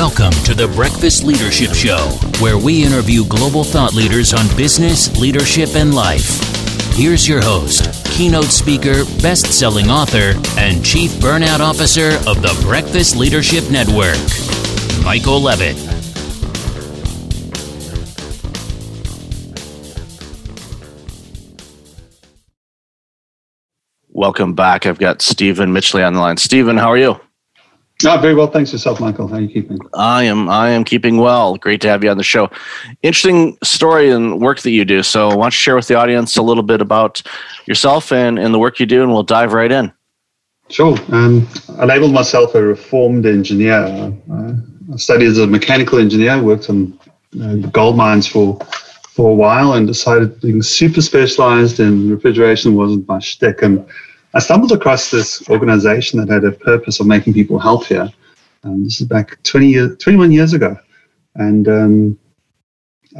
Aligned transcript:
Welcome 0.00 0.32
to 0.44 0.54
the 0.54 0.66
Breakfast 0.66 1.24
Leadership 1.24 1.74
Show, 1.74 1.98
where 2.42 2.56
we 2.56 2.82
interview 2.82 3.22
global 3.26 3.62
thought 3.62 3.92
leaders 3.92 4.32
on 4.32 4.46
business, 4.56 5.14
leadership, 5.20 5.74
and 5.74 5.94
life. 5.94 6.40
Here's 6.94 7.28
your 7.28 7.42
host, 7.42 7.84
keynote 8.06 8.46
speaker, 8.46 9.04
best 9.20 9.52
selling 9.52 9.90
author, 9.90 10.40
and 10.58 10.82
chief 10.82 11.10
burnout 11.20 11.60
officer 11.60 12.12
of 12.26 12.40
the 12.40 12.58
Breakfast 12.62 13.14
Leadership 13.14 13.70
Network, 13.70 14.16
Michael 15.04 15.38
Levitt. 15.38 15.76
Welcome 24.08 24.54
back. 24.54 24.86
I've 24.86 24.98
got 24.98 25.20
Stephen 25.20 25.74
Mitchley 25.74 26.02
on 26.02 26.14
the 26.14 26.20
line. 26.20 26.38
Stephen, 26.38 26.78
how 26.78 26.88
are 26.88 26.96
you? 26.96 27.20
Oh, 28.04 28.18
very 28.18 28.34
well. 28.34 28.46
Thanks 28.46 28.72
yourself, 28.72 28.98
Michael. 29.00 29.28
How 29.28 29.36
are 29.36 29.40
you 29.40 29.48
keeping? 29.48 29.78
I 29.94 30.24
am. 30.24 30.48
I 30.48 30.70
am 30.70 30.84
keeping 30.84 31.18
well. 31.18 31.56
Great 31.56 31.80
to 31.82 31.88
have 31.88 32.02
you 32.02 32.10
on 32.10 32.16
the 32.16 32.22
show. 32.22 32.50
Interesting 33.02 33.58
story 33.62 34.10
and 34.10 34.40
work 34.40 34.60
that 34.60 34.70
you 34.70 34.84
do. 34.84 35.02
So, 35.02 35.28
why 35.28 35.34
don't 35.34 35.46
you 35.46 35.50
share 35.50 35.76
with 35.76 35.88
the 35.88 35.96
audience 35.96 36.36
a 36.36 36.42
little 36.42 36.62
bit 36.62 36.80
about 36.80 37.22
yourself 37.66 38.10
and, 38.10 38.38
and 38.38 38.54
the 38.54 38.58
work 38.58 38.80
you 38.80 38.86
do, 38.86 39.02
and 39.02 39.12
we'll 39.12 39.22
dive 39.22 39.52
right 39.52 39.70
in. 39.70 39.92
Sure. 40.68 40.96
Um, 41.12 41.46
I 41.78 41.84
labeled 41.84 42.12
myself 42.12 42.54
a 42.54 42.62
reformed 42.62 43.26
engineer. 43.26 44.14
Uh, 44.32 44.52
I 44.92 44.96
studied 44.96 45.26
as 45.26 45.38
a 45.38 45.46
mechanical 45.46 45.98
engineer, 45.98 46.40
worked 46.42 46.70
on 46.70 46.98
uh, 47.42 47.56
gold 47.56 47.96
mines 47.96 48.26
for 48.26 48.58
for 49.10 49.32
a 49.32 49.34
while, 49.34 49.74
and 49.74 49.86
decided 49.86 50.40
being 50.40 50.62
super 50.62 51.02
specialized 51.02 51.80
in 51.80 52.08
refrigeration 52.08 52.76
wasn't 52.76 53.06
my 53.08 53.18
shtick. 53.18 53.60
And 53.60 53.84
I 54.32 54.38
stumbled 54.38 54.72
across 54.72 55.10
this 55.10 55.48
organization 55.48 56.20
that 56.20 56.28
had 56.28 56.44
a 56.44 56.52
purpose 56.52 57.00
of 57.00 57.06
making 57.06 57.34
people 57.34 57.58
healthier. 57.58 58.12
Um, 58.62 58.84
this 58.84 59.00
is 59.00 59.06
back 59.06 59.42
20 59.42 59.66
years, 59.66 59.98
21 59.98 60.30
years 60.30 60.52
ago. 60.52 60.78
And 61.34 61.68
um, 61.68 62.18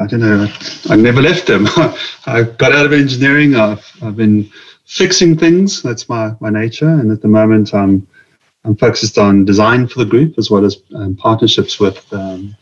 I 0.01 0.07
don't 0.07 0.21
know, 0.21 0.47
I 0.89 0.97
never 0.97 1.21
left 1.21 1.47
them. 1.47 1.67
I 2.27 2.43
got 2.59 2.73
out 2.73 2.87
of 2.87 2.93
engineering. 2.93 3.57
I've, 3.57 3.85
I've 4.03 4.17
been 4.17 4.51
fixing 4.87 5.37
things. 5.37 5.83
That's 5.83 6.09
my, 6.09 6.33
my 6.41 6.51
nature. 6.51 6.89
And 6.89 7.11
at 7.11 7.23
the 7.23 7.29
moment, 7.29 7.75
I'm, 7.75 8.07
I'm 8.65 8.77
focused 8.77 9.19
on 9.19 9.45
design 9.45 9.89
for 9.89 9.99
the 9.99 10.05
group 10.05 10.39
as 10.39 10.51
well 10.51 10.65
as 10.65 10.77
um, 10.95 11.17
partnerships 11.17 11.81
with, 11.81 12.13
um, 12.13 12.57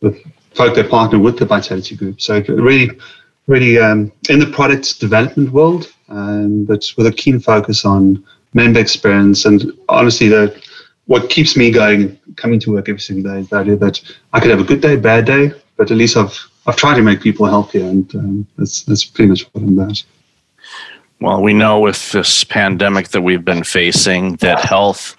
with 0.00 0.20
folk 0.54 0.74
that 0.74 0.90
partner 0.90 1.20
with 1.20 1.38
the 1.38 1.44
Vitality 1.44 1.94
Group. 1.94 2.20
So 2.20 2.40
really, 2.48 2.98
really 3.46 3.78
um, 3.78 4.10
in 4.28 4.40
the 4.40 4.46
product 4.46 4.98
development 4.98 5.50
world, 5.50 5.92
um, 6.08 6.64
but 6.64 6.84
with 6.96 7.06
a 7.06 7.12
keen 7.12 7.40
focus 7.40 7.84
on 7.84 8.24
member 8.52 8.80
experience. 8.80 9.44
And 9.44 9.72
honestly, 9.88 10.30
what 11.06 11.30
keeps 11.30 11.56
me 11.56 11.70
going, 11.70 12.18
coming 12.36 12.60
to 12.60 12.72
work 12.72 12.88
every 12.88 13.00
single 13.00 13.32
day, 13.32 13.40
is 13.40 13.48
the 13.48 13.56
idea 13.56 13.76
that 13.76 14.00
I 14.32 14.40
could 14.40 14.50
have 14.50 14.60
a 14.60 14.64
good 14.64 14.80
day, 14.80 14.96
bad 14.96 15.26
day, 15.26 15.52
but 15.76 15.90
at 15.90 15.96
least 15.96 16.16
I've 16.16 16.38
I've 16.66 16.76
tried 16.76 16.96
to 16.96 17.02
make 17.02 17.20
people 17.20 17.44
healthier, 17.46 17.84
and 17.84 18.14
um, 18.14 18.46
that's 18.56 18.84
that's 18.84 19.04
pretty 19.04 19.28
much 19.28 19.42
what 19.52 19.62
I'm 19.62 19.78
about. 19.78 20.02
Well, 21.20 21.42
we 21.42 21.52
know 21.52 21.80
with 21.80 22.12
this 22.12 22.44
pandemic 22.44 23.08
that 23.08 23.22
we've 23.22 23.44
been 23.44 23.64
facing 23.64 24.36
that 24.36 24.60
health 24.60 25.16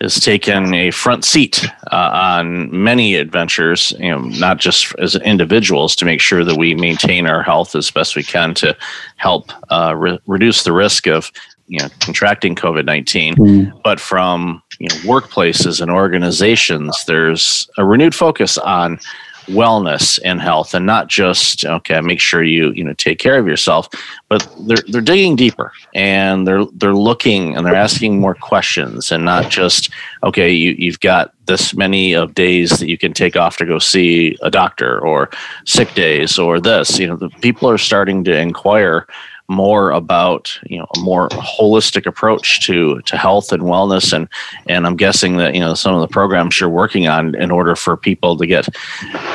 has 0.00 0.18
taken 0.18 0.72
a 0.72 0.90
front 0.90 1.24
seat 1.24 1.64
uh, 1.92 2.10
on 2.12 2.70
many 2.70 3.16
adventures, 3.16 3.92
you 3.98 4.10
know, 4.10 4.20
not 4.20 4.58
just 4.58 4.94
as 4.98 5.14
individuals 5.16 5.94
to 5.96 6.04
make 6.04 6.20
sure 6.20 6.42
that 6.44 6.56
we 6.56 6.74
maintain 6.74 7.26
our 7.26 7.42
health 7.42 7.74
as 7.74 7.90
best 7.90 8.16
we 8.16 8.22
can 8.22 8.54
to 8.54 8.76
help 9.16 9.52
uh, 9.70 9.94
re- 9.96 10.18
reduce 10.26 10.64
the 10.64 10.72
risk 10.72 11.06
of, 11.06 11.30
you 11.66 11.78
know, 11.78 11.88
contracting 12.00 12.54
COVID 12.54 12.86
19, 12.86 13.34
mm. 13.34 13.82
but 13.84 14.00
from, 14.00 14.62
you 14.78 14.88
know, 14.88 14.94
workplaces 14.96 15.80
and 15.80 15.90
organizations, 15.90 17.04
there's 17.06 17.68
a 17.76 17.84
renewed 17.84 18.14
focus 18.14 18.56
on 18.58 18.98
wellness 19.46 20.18
and 20.24 20.40
health 20.40 20.74
and 20.74 20.86
not 20.86 21.08
just 21.08 21.64
okay 21.64 22.00
make 22.00 22.20
sure 22.20 22.42
you 22.42 22.72
you 22.72 22.84
know 22.84 22.92
take 22.94 23.18
care 23.18 23.38
of 23.38 23.46
yourself 23.46 23.88
but 24.28 24.46
they're 24.66 24.82
they're 24.88 25.00
digging 25.00 25.36
deeper 25.36 25.72
and 25.94 26.46
they're 26.46 26.64
they're 26.74 26.94
looking 26.94 27.56
and 27.56 27.66
they're 27.66 27.74
asking 27.74 28.20
more 28.20 28.34
questions 28.34 29.10
and 29.10 29.24
not 29.24 29.50
just 29.50 29.90
okay 30.22 30.50
you 30.50 30.72
you've 30.78 31.00
got 31.00 31.32
this 31.46 31.74
many 31.74 32.14
of 32.14 32.34
days 32.34 32.70
that 32.78 32.88
you 32.88 32.96
can 32.96 33.12
take 33.12 33.36
off 33.36 33.56
to 33.56 33.66
go 33.66 33.78
see 33.78 34.36
a 34.42 34.50
doctor 34.50 35.00
or 35.00 35.28
sick 35.64 35.92
days 35.94 36.38
or 36.38 36.60
this 36.60 36.98
you 36.98 37.06
know 37.06 37.16
the 37.16 37.28
people 37.40 37.68
are 37.68 37.78
starting 37.78 38.22
to 38.22 38.36
inquire 38.36 39.06
more 39.50 39.90
about 39.90 40.56
you 40.66 40.78
know 40.78 40.86
a 40.96 41.00
more 41.00 41.28
holistic 41.30 42.06
approach 42.06 42.64
to 42.66 43.00
to 43.02 43.16
health 43.16 43.52
and 43.52 43.64
wellness 43.64 44.12
and 44.12 44.28
and 44.68 44.86
I'm 44.86 44.96
guessing 44.96 45.36
that 45.38 45.54
you 45.54 45.60
know 45.60 45.74
some 45.74 45.94
of 45.94 46.00
the 46.00 46.08
programs 46.08 46.60
you're 46.60 46.70
working 46.70 47.08
on 47.08 47.34
in 47.34 47.50
order 47.50 47.74
for 47.74 47.96
people 47.96 48.36
to 48.36 48.46
get 48.46 48.68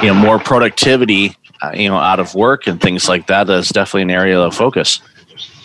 you 0.02 0.08
know 0.08 0.14
more 0.14 0.40
productivity 0.40 1.36
uh, 1.62 1.72
you 1.76 1.90
know 1.90 1.98
out 1.98 2.20
of 2.20 2.34
work 2.34 2.66
and 2.68 2.80
things 2.80 3.10
like 3.10 3.28
that 3.28 3.50
is 3.50 3.70
definitely 3.70 4.04
an 4.04 4.12
area 4.12 4.40
of 4.40 4.56
focus. 4.56 5.02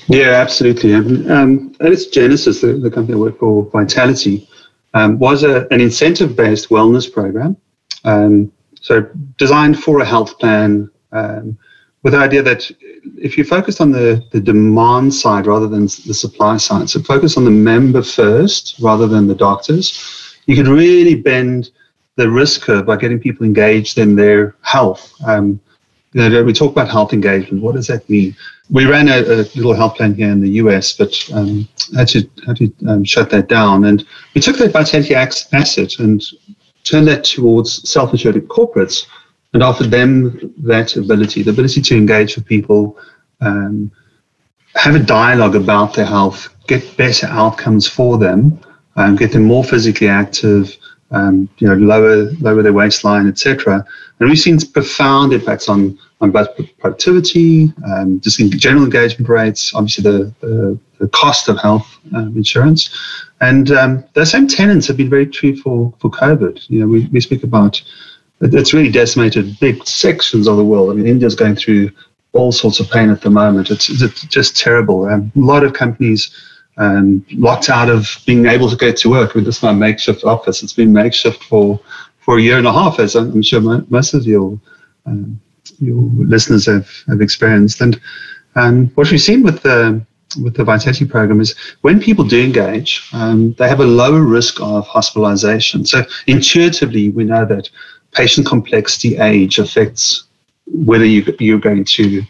Yeah, 0.09 0.31
absolutely. 0.31 0.93
Um, 0.94 1.77
at 1.81 1.93
its 1.93 2.06
genesis, 2.06 2.62
the, 2.62 2.72
the 2.72 2.91
company 2.91 3.15
I 3.17 3.21
work 3.21 3.38
for, 3.38 3.71
Vitality, 3.71 4.49
um, 4.93 5.21
was 5.21 5.44
a, 5.44 5.69
an 5.71 5.81
incentive-based 5.81 6.69
wellness 6.69 7.11
program. 7.11 7.56
Um, 8.05 8.50
so 8.81 9.03
designed 9.38 9.78
for 9.78 10.00
a 10.00 10.05
health 10.05 10.37
plan, 10.41 10.91
um, 11.12 11.56
with 12.03 12.15
the 12.15 12.19
idea 12.19 12.43
that 12.43 12.71
if 13.19 13.37
you 13.37 13.44
focus 13.44 13.81
on 13.81 13.93
the, 13.93 14.25
the 14.33 14.41
demand 14.41 15.12
side 15.12 15.47
rather 15.47 15.69
than 15.69 15.83
the 15.83 16.15
supply 16.15 16.56
side, 16.56 16.88
so 16.88 17.00
focus 17.00 17.37
on 17.37 17.44
the 17.44 17.50
member 17.50 18.03
first 18.03 18.77
rather 18.81 19.06
than 19.06 19.27
the 19.27 19.34
doctors, 19.34 20.37
you 20.47 20.56
could 20.56 20.69
really 20.69 21.15
bend 21.15 21.71
the 22.16 22.31
risk 22.31 22.62
curve 22.62 22.87
by 22.87 22.97
getting 22.97 23.19
people 23.19 23.47
engaged 23.47 23.99
in 23.99 24.16
their 24.16 24.56
health. 24.62 25.15
Um, 25.27 25.61
you 26.12 26.28
know, 26.28 26.43
we 26.43 26.53
talk 26.53 26.72
about 26.72 26.88
health 26.88 27.12
engagement. 27.12 27.62
What 27.62 27.77
does 27.77 27.87
that 27.87 28.09
mean? 28.09 28.34
We 28.71 28.87
ran 28.87 29.09
a, 29.09 29.21
a 29.21 29.37
little 29.55 29.75
health 29.75 29.97
plan 29.97 30.15
here 30.15 30.31
in 30.31 30.41
the 30.41 30.50
US, 30.62 30.93
but 30.93 31.15
um, 31.32 31.69
had 31.97 32.09
to, 32.09 32.28
had 32.47 32.56
to 32.56 32.72
um, 32.88 33.05
shut 33.05 33.31
that 33.31 33.49
down. 33.49 33.84
And 33.84 34.06
we 34.34 34.41
took 34.41 34.56
that 34.59 34.72
Vitality 34.72 35.15
asset 35.15 35.99
and 35.99 36.22
turned 36.82 37.06
that 37.09 37.25
towards 37.25 37.88
self-insured 37.88 38.37
corporates 38.49 39.06
and 39.53 39.62
offer 39.62 39.84
them 39.84 40.55
that 40.59 40.97
ability, 40.97 41.43
the 41.43 41.50
ability 41.50 41.81
to 41.83 41.97
engage 41.97 42.37
with 42.37 42.47
people, 42.47 42.97
um, 43.41 43.91
have 44.75 44.94
a 44.94 45.00
dialogue 45.00 45.56
about 45.56 45.94
their 45.94 46.06
health, 46.06 46.49
get 46.66 46.97
better 46.97 47.27
outcomes 47.27 47.87
for 47.87 48.19
them, 48.19 48.59
um, 48.97 49.16
get 49.16 49.33
them 49.33 49.44
more 49.44 49.65
physically 49.65 50.09
active, 50.09 50.77
um, 51.11 51.49
you 51.59 51.66
know, 51.66 51.75
lower 51.75 52.31
lower 52.41 52.62
their 52.62 52.72
waistline, 52.72 53.27
etc. 53.27 53.84
And 54.19 54.28
we've 54.28 54.38
seen 54.38 54.59
profound 54.72 55.33
impacts 55.33 55.69
on 55.69 55.99
on 56.21 56.31
both 56.31 56.49
productivity, 56.78 57.72
um, 57.87 58.21
just 58.21 58.38
general 58.50 58.84
engagement 58.84 59.28
rates, 59.28 59.75
obviously 59.75 60.03
the, 60.03 60.34
the, 60.41 60.78
the 60.99 61.09
cost 61.09 61.49
of 61.49 61.59
health 61.59 61.99
um, 62.15 62.37
insurance, 62.37 62.94
and 63.41 63.71
um, 63.72 64.05
those 64.12 64.31
same 64.31 64.47
tenants 64.47 64.87
have 64.87 64.99
been 64.99 65.11
very 65.11 65.27
true 65.27 65.56
for 65.56 65.93
for 65.99 66.11
COVID. 66.11 66.69
You 66.69 66.81
know, 66.81 66.87
we, 66.87 67.06
we 67.06 67.21
speak 67.21 67.43
about 67.43 67.82
it's 68.41 68.73
really 68.73 68.91
decimated 68.91 69.59
big 69.61 69.87
sections 69.87 70.49
of 70.49 70.56
the 70.56 70.65
world. 70.65 70.91
I 70.91 70.95
mean, 70.95 71.06
India's 71.06 71.34
going 71.34 71.56
through 71.56 71.91
all 72.33 72.53
sorts 72.53 72.81
of 72.81 72.91
pain 72.91 73.11
at 73.11 73.21
the 73.21 73.31
moment. 73.31 73.71
It's, 73.71 73.89
it's 74.03 74.23
just 74.23 74.56
terrible. 74.56 75.05
Um, 75.05 75.33
a 75.37 75.41
lot 75.41 75.65
of 75.65 75.73
companies 75.73 76.31
um, 76.77 77.25
locked 77.33 77.69
out 77.69 77.91
of 77.91 78.09
being 78.27 78.47
able 78.47 78.71
to 78.71 78.77
go 78.77 78.93
to 78.93 79.11
work 79.11 79.34
with 79.34 79.45
this 79.45 79.62
my 79.62 79.73
makeshift 79.73 80.25
office. 80.25 80.62
It's 80.62 80.73
been 80.73 80.93
makeshift 80.93 81.43
for, 81.45 81.79
for 82.21 82.39
a 82.39 82.41
year 82.41 82.59
and 82.59 82.67
a 82.67 82.73
half, 82.73 82.99
as 82.99 83.15
I'm 83.15 83.43
sure 83.43 83.61
most 83.89 84.15
of 84.15 84.27
your 84.27 84.59
um, 85.06 85.41
your 85.79 86.03
listeners 86.17 86.67
have, 86.67 86.89
have 87.09 87.21
experienced. 87.21 87.81
And 87.81 88.00
um, 88.55 88.89
what 88.95 89.11
we've 89.11 89.21
seen 89.21 89.43
with 89.43 89.62
the 89.62 90.05
with 90.41 90.55
the 90.55 90.62
Vitality 90.62 91.05
program 91.05 91.41
is 91.41 91.56
when 91.81 92.00
people 92.00 92.25
do 92.25 92.41
engage, 92.41 93.09
um, 93.12 93.53
they 93.55 93.69
have 93.69 93.81
a 93.81 93.85
lower 93.85 94.23
risk 94.23 94.61
of 94.61 94.87
hospitalization. 94.87 95.85
So 95.85 96.05
intuitively, 96.29 97.11
we 97.11 97.25
know 97.25 97.44
that 97.47 97.69
patient 98.12 98.47
complexity 98.47 99.17
age 99.19 99.59
affects 99.59 100.25
whether 100.67 101.05
you, 101.05 101.35
you're 101.39 101.59
going 101.59 101.85
to 101.85 102.23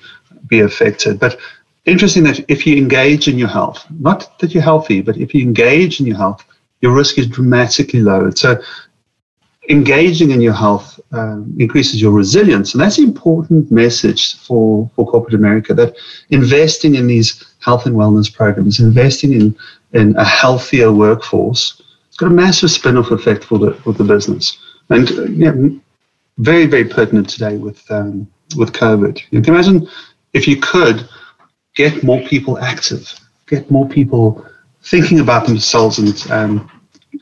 be 0.47 0.61
affected. 0.61 1.19
But 1.19 1.39
interesting 1.85 2.25
that 2.25 2.45
if 2.49 2.67
you 2.67 2.77
engage 2.77 3.29
in 3.29 3.39
your 3.39 3.49
health, 3.49 3.85
not 3.99 4.39
that 4.39 4.53
you're 4.53 4.63
healthy, 4.63 5.01
but 5.01 5.17
if 5.17 5.35
you 5.35 5.43
engage 5.43 6.01
in 6.01 6.07
your 6.07 6.17
health, 6.17 6.45
your 6.81 6.95
risk 6.95 7.19
is 7.19 7.27
dramatically 7.27 8.01
lowered. 8.01 8.39
So 8.39 8.61
engaging 9.69 10.31
in 10.31 10.41
your 10.41 10.53
health 10.53 10.99
um, 11.13 11.55
increases 11.59 12.01
your 12.01 12.13
resilience. 12.13 12.75
And 12.75 12.83
that's 12.83 12.99
an 12.99 13.05
important 13.05 13.71
message 13.71 14.37
for, 14.37 14.91
for 14.97 15.07
corporate 15.07 15.35
America 15.35 15.75
that 15.75 15.97
investing 16.31 16.95
in 16.95 17.07
these 17.07 17.45
health 17.61 17.87
and 17.87 17.95
wellness 17.95 18.33
programs, 18.33 18.81
investing 18.81 19.33
in, 19.33 19.57
in 19.93 20.17
a 20.17 20.25
healthier 20.25 20.93
workforce, 20.93 21.81
it's 22.09 22.17
got 22.17 22.27
a 22.27 22.35
massive 22.35 22.71
spin-off 22.71 23.11
effect 23.11 23.45
for 23.45 23.59
the, 23.59 23.75
for 23.75 23.93
the 23.93 24.05
business. 24.05 24.59
And 24.91 25.11
uh, 25.13 25.25
yeah, 25.25 25.53
very, 26.39 26.67
very 26.67 26.85
pertinent 26.85 27.29
today 27.29 27.57
with 27.57 27.89
um, 27.91 28.29
with 28.57 28.73
COVID. 28.73 29.21
You 29.31 29.41
can 29.41 29.55
imagine 29.55 29.89
if 30.33 30.47
you 30.47 30.57
could 30.57 31.09
get 31.77 32.03
more 32.03 32.21
people 32.23 32.59
active, 32.59 33.13
get 33.47 33.71
more 33.71 33.89
people 33.89 34.45
thinking 34.83 35.21
about 35.21 35.47
themselves 35.47 35.99
and 35.99 36.31
um, 36.33 36.71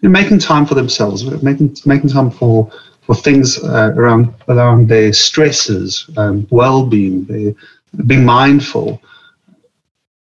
making 0.02 0.38
time 0.38 0.64
for 0.66 0.74
themselves, 0.74 1.24
making 1.42 1.76
making 1.84 2.10
time 2.10 2.30
for 2.30 2.70
for 3.02 3.14
things 3.14 3.62
uh, 3.64 3.92
around 3.96 4.34
around 4.48 4.88
their 4.88 5.12
stresses, 5.12 6.08
um, 6.16 6.46
well-being, 6.50 7.54
being 8.06 8.24
mindful. 8.24 9.00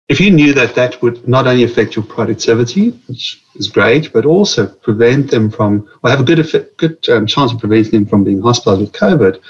If 0.08 0.20
you 0.20 0.30
knew 0.30 0.52
that 0.54 0.76
that 0.76 1.02
would 1.02 1.26
not 1.26 1.48
only 1.48 1.64
affect 1.64 1.96
your 1.96 2.04
productivity, 2.04 2.90
which 3.08 3.42
is 3.56 3.68
great, 3.68 4.12
but 4.12 4.24
also 4.24 4.68
prevent 4.68 5.30
them 5.30 5.50
from, 5.50 5.88
or 6.02 6.10
have 6.10 6.20
a 6.20 6.24
good 6.24 6.38
effect, 6.38 6.76
good 6.76 7.08
um, 7.08 7.26
chance 7.26 7.52
of 7.52 7.58
preventing 7.58 7.90
them 7.92 8.06
from 8.06 8.22
being 8.22 8.40
hospitalized 8.40 8.82
with 8.82 8.92
COVID, 8.92 9.40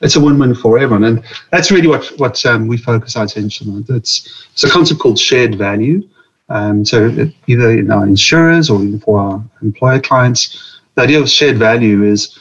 it's 0.00 0.16
a 0.16 0.20
win-win 0.20 0.54
for 0.54 0.78
everyone. 0.78 1.04
And 1.04 1.22
that's 1.52 1.70
really 1.70 1.86
what 1.86 2.06
what 2.18 2.44
um, 2.46 2.66
we 2.66 2.76
focus 2.76 3.16
our 3.16 3.24
attention 3.24 3.70
on. 3.70 3.84
It's 3.88 4.46
it's 4.52 4.64
a 4.64 4.70
concept 4.70 5.00
called 5.00 5.18
shared 5.18 5.56
value. 5.56 6.08
Um, 6.48 6.84
so 6.84 7.30
either 7.46 7.70
in 7.70 7.90
our 7.92 8.04
insurers 8.04 8.70
or 8.70 8.80
for 8.98 9.20
our 9.20 9.44
employer 9.62 10.00
clients, 10.00 10.80
the 10.96 11.02
idea 11.02 11.20
of 11.20 11.30
shared 11.30 11.58
value 11.58 12.02
is 12.02 12.36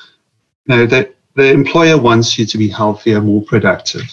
you 0.65 0.75
know, 0.75 0.85
that 0.87 1.15
the 1.35 1.51
employer 1.51 1.97
wants 1.97 2.39
you 2.39 2.45
to 2.47 2.57
be 2.57 2.67
healthier, 2.67 3.21
more 3.21 3.43
productive, 3.43 4.09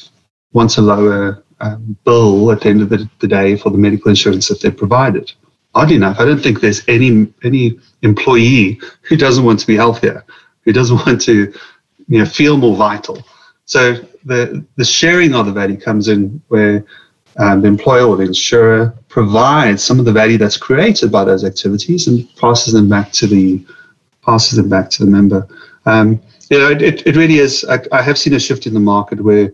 wants 0.52 0.76
a 0.76 0.82
lower 0.82 1.42
um, 1.60 1.96
bill 2.04 2.50
at 2.52 2.60
the 2.60 2.68
end 2.68 2.82
of 2.82 2.88
the, 2.90 3.08
the, 3.20 3.26
day 3.26 3.56
for 3.56 3.70
the 3.70 3.78
medical 3.78 4.10
insurance 4.10 4.48
that 4.48 4.60
they're 4.60 4.70
provided. 4.70 5.32
Oddly 5.74 5.96
enough, 5.96 6.20
I 6.20 6.24
don't 6.24 6.42
think 6.42 6.60
there's 6.60 6.82
any 6.88 7.32
any 7.44 7.78
employee 8.02 8.80
who 9.02 9.16
doesn't 9.16 9.44
want 9.44 9.60
to 9.60 9.66
be 9.66 9.76
healthier, 9.76 10.24
who 10.64 10.72
doesn't 10.72 10.96
want 11.06 11.20
to 11.22 11.52
you 12.08 12.18
know 12.18 12.26
feel 12.26 12.56
more 12.56 12.76
vital. 12.76 13.22
So 13.64 13.94
the 14.24 14.64
the 14.76 14.84
sharing 14.84 15.34
of 15.34 15.46
the 15.46 15.52
value 15.52 15.78
comes 15.78 16.08
in 16.08 16.42
where 16.48 16.84
um, 17.38 17.60
the 17.60 17.68
employer 17.68 18.06
or 18.06 18.16
the 18.16 18.24
insurer 18.24 18.94
provides 19.08 19.82
some 19.82 19.98
of 19.98 20.04
the 20.04 20.12
value 20.12 20.38
that's 20.38 20.56
created 20.56 21.12
by 21.12 21.24
those 21.24 21.44
activities 21.44 22.06
and 22.06 22.34
passes 22.36 22.72
them 22.72 22.88
back 22.88 23.12
to 23.12 23.26
the 23.26 23.64
passes 24.22 24.56
them 24.56 24.68
back 24.68 24.90
to 24.90 25.04
the 25.04 25.10
member. 25.10 25.46
Um, 25.84 26.20
you 26.50 26.58
know, 26.58 26.70
it, 26.70 27.06
it 27.06 27.16
really 27.16 27.38
is. 27.38 27.64
I, 27.64 27.80
I, 27.92 28.02
have 28.02 28.18
seen 28.18 28.34
a 28.34 28.40
shift 28.40 28.66
in 28.66 28.74
the 28.74 28.80
market 28.80 29.20
where 29.20 29.52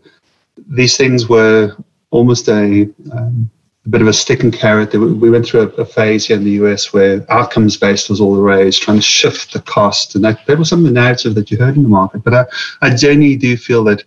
these 0.68 0.96
things 0.96 1.28
were 1.28 1.76
almost 2.12 2.48
a, 2.48 2.88
um, 3.12 3.50
a 3.84 3.88
bit 3.88 4.00
of 4.00 4.06
a 4.06 4.12
stick 4.12 4.44
and 4.44 4.52
carrot. 4.52 4.92
We 4.94 5.30
went 5.30 5.46
through 5.46 5.62
a, 5.62 5.84
phase 5.84 6.26
here 6.26 6.36
in 6.36 6.44
the 6.44 6.52
US 6.62 6.92
where 6.92 7.26
outcomes 7.30 7.76
based 7.76 8.08
was 8.08 8.20
all 8.20 8.36
the 8.36 8.40
rage, 8.40 8.78
trying 8.78 8.98
to 8.98 9.02
shift 9.02 9.52
the 9.52 9.60
cost. 9.60 10.14
And 10.14 10.24
that, 10.24 10.46
that 10.46 10.58
was 10.58 10.68
some 10.68 10.80
of 10.80 10.84
the 10.84 10.92
narrative 10.92 11.34
that 11.34 11.50
you 11.50 11.58
heard 11.58 11.76
in 11.76 11.82
the 11.82 11.88
market. 11.88 12.22
But 12.22 12.34
I, 12.34 12.44
I 12.82 12.94
genuinely 12.94 13.36
do 13.36 13.56
feel 13.56 13.82
that 13.84 14.04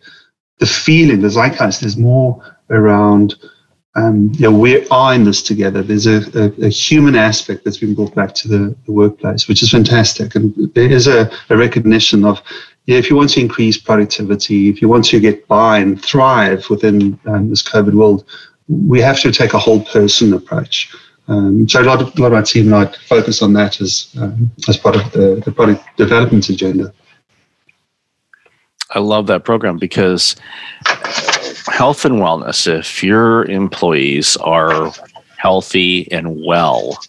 the 0.59 0.65
feeling, 0.65 1.21
the 1.21 1.27
zeitgeist, 1.27 1.83
is 1.83 1.97
more 1.97 2.41
around 2.69 3.35
um, 3.97 4.31
you 4.33 4.41
know, 4.41 4.57
we 4.57 4.85
are 4.89 5.13
in 5.13 5.23
this 5.23 5.41
together. 5.41 5.81
There's 5.81 6.05
a, 6.05 6.17
a, 6.37 6.65
a, 6.65 6.69
human 6.69 7.15
aspect 7.15 7.63
that's 7.63 7.77
been 7.77 7.95
brought 7.95 8.13
back 8.13 8.33
to 8.35 8.49
the, 8.49 8.75
the 8.85 8.91
workplace, 8.91 9.47
which 9.47 9.63
is 9.63 9.71
fantastic. 9.71 10.35
And 10.35 10.53
there 10.73 10.91
is 10.91 11.07
a, 11.07 11.31
a 11.49 11.55
recognition 11.55 12.25
of 12.25 12.41
if 12.87 13.09
you 13.09 13.15
want 13.15 13.31
to 13.31 13.39
increase 13.39 13.77
productivity, 13.77 14.69
if 14.69 14.81
you 14.81 14.87
want 14.87 15.05
to 15.05 15.19
get 15.19 15.47
by 15.47 15.79
and 15.79 16.01
thrive 16.01 16.69
within 16.69 17.19
um, 17.25 17.49
this 17.49 17.63
COVID 17.63 17.93
world, 17.93 18.25
we 18.67 19.01
have 19.01 19.19
to 19.21 19.31
take 19.31 19.53
a 19.53 19.59
whole 19.59 19.83
person 19.85 20.33
approach. 20.33 20.93
Um, 21.27 21.67
so 21.67 21.81
a 21.81 21.83
lot, 21.83 22.01
of, 22.01 22.15
a 22.17 22.21
lot 22.21 22.27
of 22.27 22.33
our 22.33 22.43
team 22.43 22.71
and 22.71 22.75
I 22.75 22.91
focus 23.07 23.41
on 23.41 23.53
that 23.53 23.81
as 23.81 24.15
um, 24.19 24.51
as 24.67 24.77
part 24.77 24.95
of 24.95 25.11
the, 25.11 25.41
the 25.43 25.51
product 25.51 25.83
development 25.97 26.49
agenda. 26.49 26.93
I 28.91 28.99
love 28.99 29.25
that 29.27 29.43
program 29.43 29.77
because 29.77 30.35
health 31.67 32.05
and 32.05 32.15
wellness, 32.15 32.67
if 32.67 33.03
your 33.03 33.45
employees 33.45 34.37
are 34.37 34.93
healthy 35.37 36.11
and 36.11 36.43
well, 36.45 36.99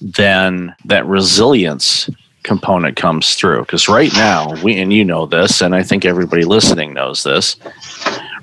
then 0.00 0.74
that 0.84 1.06
resilience 1.06 2.10
component 2.46 2.96
comes 2.96 3.34
through. 3.34 3.60
Because 3.60 3.88
right 3.88 4.12
now, 4.14 4.54
we 4.62 4.78
and 4.78 4.92
you 4.92 5.04
know 5.04 5.26
this, 5.26 5.60
and 5.60 5.74
I 5.74 5.82
think 5.82 6.04
everybody 6.04 6.44
listening 6.44 6.94
knows 6.94 7.22
this. 7.22 7.56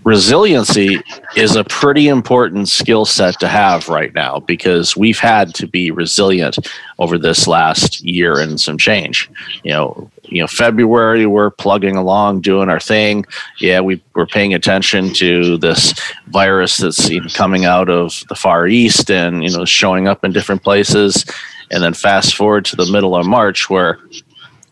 Resiliency 0.04 1.00
is 1.38 1.56
a 1.56 1.64
pretty 1.64 2.10
important 2.10 2.68
skill 2.68 3.06
set 3.06 3.40
to 3.40 3.48
have 3.48 3.88
right 3.88 4.14
now 4.14 4.40
because 4.40 4.98
we've 4.98 5.20
had 5.20 5.56
to 5.56 5.66
be 5.66 5.92
resilient 5.92 6.58
over 7.00 7.18
this 7.18 7.48
last 7.48 8.02
year 8.02 8.38
and 8.38 8.60
some 8.60 8.78
change. 8.78 9.30
You 9.64 9.72
know, 9.72 10.12
you 10.24 10.42
know, 10.42 10.48
February 10.48 11.26
we're 11.26 11.52
plugging 11.52 11.96
along, 11.96 12.42
doing 12.42 12.68
our 12.68 12.82
thing. 12.82 13.26
Yeah, 13.60 13.80
we 13.80 14.04
we're 14.14 14.26
paying 14.26 14.54
attention 14.54 15.14
to 15.14 15.58
this 15.58 15.94
virus 16.28 16.78
that's 16.78 17.10
coming 17.34 17.64
out 17.64 17.90
of 17.90 18.26
the 18.28 18.36
Far 18.36 18.68
East 18.68 19.10
and 19.10 19.42
you 19.42 19.58
know 19.58 19.64
showing 19.64 20.10
up 20.10 20.26
in 20.26 20.34
different 20.34 20.64
places 20.64 21.26
and 21.72 21.84
then 21.84 21.94
fast 21.94 22.36
forward 22.36 22.66
to 22.66 22.76
the 22.76 22.92
middle 22.92 23.16
of 23.16 23.26
March 23.26 23.70
where 23.70 24.00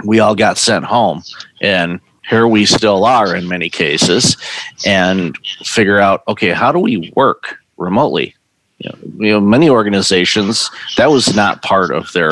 we 0.03 0.19
all 0.19 0.35
got 0.35 0.57
sent 0.57 0.85
home. 0.85 1.23
And 1.61 1.99
here 2.29 2.47
we 2.47 2.65
still 2.65 3.05
are 3.05 3.35
in 3.35 3.47
many 3.47 3.69
cases 3.69 4.37
and 4.85 5.37
figure 5.63 5.99
out 5.99 6.23
okay 6.27 6.51
how 6.51 6.71
do 6.71 6.79
we 6.79 7.11
work 7.15 7.57
remotely? 7.77 8.35
You 8.79 8.89
know, 8.89 9.25
you 9.25 9.31
know 9.33 9.41
many 9.41 9.69
organizations 9.69 10.69
that 10.97 11.11
was 11.11 11.35
not 11.35 11.61
part 11.61 11.91
of 11.91 12.11
their 12.13 12.31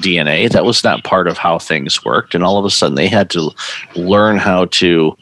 dna 0.00 0.50
that 0.50 0.66
was 0.66 0.84
not 0.84 1.04
part 1.04 1.26
of 1.26 1.38
how 1.38 1.58
things 1.58 2.04
worked. 2.04 2.34
And 2.34 2.44
all 2.44 2.58
of 2.58 2.64
a 2.64 2.70
sudden 2.70 2.96
they 2.96 3.08
had 3.08 3.30
to 3.30 3.50
learn 3.94 4.36
how 4.36 4.66
to 4.66 5.16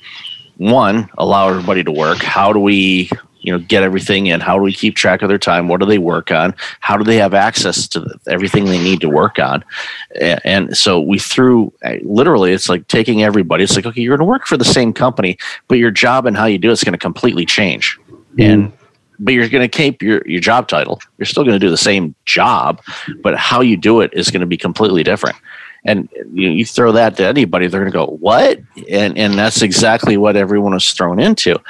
one 0.57 1.09
allow 1.19 1.49
everybody 1.49 1.83
to 1.85 1.93
work. 1.93 2.19
How 2.19 2.53
do 2.53 2.61
we 2.61 3.11
you 3.45 3.53
know 3.53 3.59
get 3.59 3.83
everything 3.83 4.27
in. 4.27 4.41
How 4.41 4.57
do 4.57 4.63
we 4.63 4.73
keep 4.73 4.97
track 4.97 5.21
of 5.23 5.29
their 5.29 5.39
time? 5.39 5.69
What 5.69 5.81
do 5.81 5.87
they 5.87 5.99
work 5.99 6.31
on? 6.31 6.55
How 6.81 6.97
do 6.97 7.05
they 7.05 7.17
have 7.19 7.35
access 7.35 7.87
to 7.89 8.19
everything 8.27 8.65
they 8.65 8.83
need 8.83 9.03
to 9.03 9.09
work 9.11 9.39
on? 9.39 9.63
And 10.21 10.75
so 10.77 10.99
we 10.99 11.19
threw 11.19 11.73
literally 12.03 12.53
it's 12.53 12.71
like 12.71 12.89
taking 12.89 13.23
everybody. 13.23 13.63
It's 13.63 13.77
like 13.77 13.87
okay 13.87 14.01
you're 14.01 14.17
going 14.17 14.27
to 14.27 14.31
work 14.31 14.47
for 14.47 14.57
the 14.57 14.65
same 14.65 14.93
company 14.93 15.37
but 15.69 15.79
your 15.79 15.91
job 15.91 16.27
and 16.27 16.37
how 16.37 16.47
you 16.47 16.59
do 16.59 16.71
it's 16.71 16.83
going 16.83 16.93
to 16.93 16.99
completely 16.99 17.45
change. 17.45 17.99
Mm-hmm. 17.99 18.41
and 18.41 18.73
but 19.21 19.33
you're 19.33 19.49
going 19.49 19.63
to 19.63 19.69
keep 19.69 20.03
your, 20.03 20.27
your 20.27 20.41
job 20.41 20.67
title. 20.67 21.01
You're 21.19 21.27
still 21.27 21.45
going 21.45 21.55
to 21.55 21.65
do 21.65 21.71
the 21.71 21.77
same 21.77 22.15
job 22.25 22.83
but 23.23 23.37
how 23.37 23.61
you 23.61 23.77
do 23.77 24.01
it 24.01 24.13
is 24.15 24.31
going 24.31 24.41
to 24.41 24.47
be 24.47 24.57
completely 24.57 25.03
different. 25.03 25.37
And 25.87 26.09
you, 26.33 26.49
you 26.49 26.65
throw 26.65 26.93
that 26.93 27.19
to 27.19 27.27
anybody 27.27 27.67
they're 27.67 27.81
going 27.81 27.93
to 27.93 27.99
go 27.99 28.07
what? 28.07 28.59
And 28.91 29.19
and 29.19 29.35
that's 29.35 29.61
exactly 29.61 30.17
what 30.17 30.35
everyone 30.35 30.73
was 30.73 30.91
thrown 30.93 31.21
into 31.21 31.61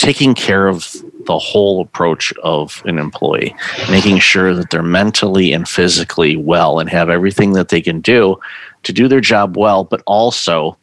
taking 0.00 0.34
care 0.34 0.66
of 0.66 0.96
the 1.26 1.38
whole 1.38 1.82
approach 1.82 2.32
of 2.42 2.82
an 2.86 2.98
employee, 2.98 3.54
making 3.90 4.18
sure 4.18 4.54
that 4.54 4.70
they're 4.70 4.82
mentally 4.82 5.52
and 5.52 5.68
physically 5.68 6.36
well 6.36 6.78
and 6.78 6.88
have 6.88 7.10
everything 7.10 7.52
that 7.52 7.68
they 7.68 7.82
can 7.82 8.00
do 8.00 8.36
to 8.82 8.92
do 8.92 9.08
their 9.08 9.20
job 9.20 9.56
well, 9.56 9.84
but 9.84 10.02
also, 10.06 10.76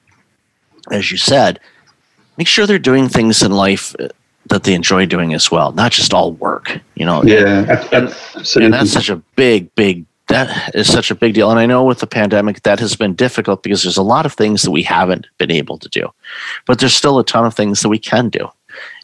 as 0.92 1.12
you 1.12 1.18
said, 1.18 1.60
make 2.38 2.48
sure 2.48 2.68
they're 2.68 2.78
doing 2.78 3.10
things 3.10 3.42
in 3.42 3.52
life 3.52 3.96
uh, 4.00 4.08
that 4.50 4.64
they 4.64 4.76
enjoy 4.76 5.06
doing 5.06 5.34
as 5.34 5.52
well, 5.52 5.72
not 5.72 5.92
just 5.92 6.14
all 6.14 6.34
work. 6.34 6.80
You 6.96 7.06
know, 7.06 7.24
yeah, 7.24 7.86
and, 7.92 8.16
and 8.56 8.74
that's 8.74 8.92
such 8.92 9.10
a 9.10 9.18
big, 9.36 9.74
big. 9.76 10.06
That 10.28 10.76
is 10.76 10.92
such 10.92 11.10
a 11.10 11.16
big 11.16 11.34
deal. 11.34 11.50
And 11.50 11.60
I 11.60 11.66
know 11.66 11.86
with 11.86 12.00
the 12.00 12.08
pandemic, 12.08 12.64
that 12.64 12.80
has 12.80 12.98
been 12.98 13.16
difficult 13.16 13.64
because 13.64 13.84
there's 13.84 13.98
a 13.98 14.04
lot 14.04 14.26
of 14.26 14.34
things 14.34 14.62
that 14.64 14.72
we 14.72 14.84
haven't 14.84 15.26
been 15.38 15.52
able 15.52 15.78
to 15.80 15.90
do, 15.90 16.14
but 16.66 16.80
there's 16.80 16.96
still 16.96 17.18
a 17.18 17.24
ton 17.24 17.46
of 17.46 17.56
things 17.56 17.82
that 17.82 17.90
we 17.90 17.98
can 17.98 18.30
do 18.30 18.50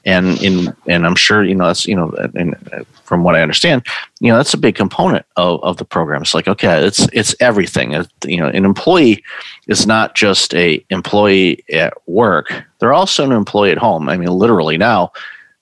and 0.05 0.41
in 0.41 0.75
and 0.87 1.05
I'm 1.05 1.15
sure 1.15 1.43
you 1.43 1.55
know 1.55 1.67
that's 1.67 1.87
you 1.87 1.95
know 1.95 2.09
and 2.35 2.55
uh, 2.73 2.83
from 3.03 3.23
what 3.23 3.35
I 3.35 3.41
understand, 3.41 3.85
you 4.19 4.31
know 4.31 4.37
that's 4.37 4.53
a 4.53 4.57
big 4.57 4.75
component 4.75 5.25
of, 5.37 5.63
of 5.63 5.77
the 5.77 5.85
program. 5.85 6.21
It's 6.21 6.33
like 6.33 6.47
okay, 6.47 6.85
it's 6.85 7.07
it's 7.13 7.35
everything. 7.39 7.91
You 8.25 8.37
know, 8.37 8.47
an 8.47 8.65
employee 8.65 9.23
is 9.67 9.87
not 9.87 10.15
just 10.15 10.53
a 10.55 10.83
employee 10.89 11.63
at 11.71 11.93
work; 12.07 12.53
they're 12.79 12.93
also 12.93 13.23
an 13.23 13.31
employee 13.31 13.71
at 13.71 13.77
home. 13.77 14.09
I 14.09 14.17
mean, 14.17 14.29
literally 14.29 14.77
now, 14.77 15.11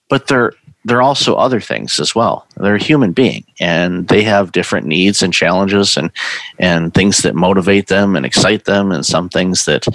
but 0.10 0.27
they're 0.27 0.53
they're 0.85 1.01
also 1.01 1.35
other 1.35 1.59
things 1.59 2.00
as 2.00 2.15
well. 2.15 2.47
They're 2.57 2.75
a 2.75 2.83
human 2.83 3.11
being 3.11 3.45
and 3.59 4.07
they 4.07 4.23
have 4.23 4.51
different 4.51 4.88
needs 4.88 5.21
and 5.21 5.33
challenges 5.33 5.95
and 5.95 6.11
and 6.57 6.93
things 6.93 7.19
that 7.19 7.35
motivate 7.35 7.88
them 7.88 8.15
and 8.15 8.25
excite 8.25 8.65
them 8.65 8.91
and 8.91 9.05
some 9.05 9.29
things 9.29 9.65
that 9.65 9.85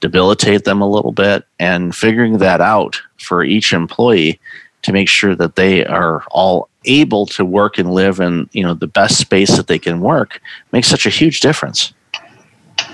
debilitate 0.00 0.64
them 0.64 0.80
a 0.80 0.88
little 0.88 1.12
bit 1.12 1.44
and 1.58 1.94
figuring 1.94 2.38
that 2.38 2.60
out 2.60 3.00
for 3.18 3.42
each 3.42 3.72
employee 3.72 4.38
to 4.82 4.92
make 4.92 5.08
sure 5.08 5.34
that 5.34 5.56
they 5.56 5.84
are 5.84 6.22
all 6.30 6.68
able 6.84 7.26
to 7.26 7.44
work 7.44 7.78
and 7.78 7.92
live 7.92 8.20
in, 8.20 8.48
you 8.52 8.62
know, 8.62 8.74
the 8.74 8.86
best 8.86 9.18
space 9.18 9.56
that 9.56 9.66
they 9.66 9.78
can 9.78 10.00
work 10.00 10.40
makes 10.72 10.86
such 10.86 11.04
a 11.04 11.10
huge 11.10 11.40
difference. 11.40 11.92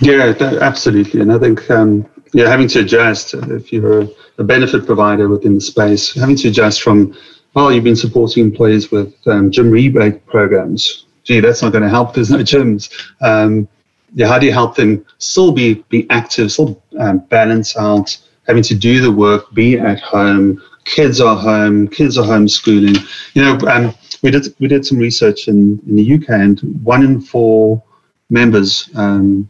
Yeah, 0.00 0.34
absolutely. 0.40 1.20
And 1.20 1.30
I 1.30 1.38
think 1.38 1.70
um, 1.70 2.08
yeah, 2.34 2.48
having 2.48 2.66
to 2.68 2.80
adjust 2.80 3.34
if 3.34 3.72
you're 3.72 4.08
a 4.38 4.44
benefit 4.44 4.86
provider 4.86 5.28
within 5.28 5.54
the 5.54 5.60
space, 5.60 6.12
having 6.14 6.36
to 6.36 6.48
adjust 6.48 6.82
from 6.82 7.16
well, 7.54 7.72
you've 7.72 7.84
been 7.84 7.96
supporting 7.96 8.44
employees 8.44 8.90
with 8.90 9.14
um, 9.26 9.50
gym 9.50 9.70
rebate 9.70 10.26
programs. 10.26 11.06
Gee, 11.22 11.40
that's 11.40 11.62
not 11.62 11.72
going 11.72 11.84
to 11.84 11.88
help. 11.88 12.14
There's 12.14 12.30
no 12.30 12.38
gyms. 12.38 12.92
Um, 13.22 13.68
yeah, 14.14 14.28
how 14.28 14.38
do 14.38 14.46
you 14.46 14.52
help 14.52 14.76
them 14.76 15.04
still 15.18 15.52
be 15.52 15.74
be 15.88 16.08
active, 16.10 16.52
still 16.52 16.82
um, 16.98 17.18
balance 17.18 17.76
out, 17.76 18.16
having 18.46 18.62
to 18.64 18.74
do 18.74 19.00
the 19.00 19.10
work, 19.10 19.52
be 19.54 19.78
at 19.78 20.00
home. 20.00 20.62
Kids 20.84 21.20
are 21.20 21.36
home. 21.36 21.88
Kids 21.88 22.18
are 22.18 22.26
homeschooling. 22.26 22.98
You 23.34 23.42
know, 23.42 23.58
um, 23.68 23.94
we 24.22 24.30
did 24.30 24.54
we 24.58 24.68
did 24.68 24.84
some 24.84 24.98
research 24.98 25.48
in, 25.48 25.80
in 25.86 25.96
the 25.96 26.14
UK, 26.14 26.28
and 26.30 26.60
one 26.84 27.02
in 27.02 27.20
four 27.20 27.82
members 28.30 28.90
um, 28.94 29.48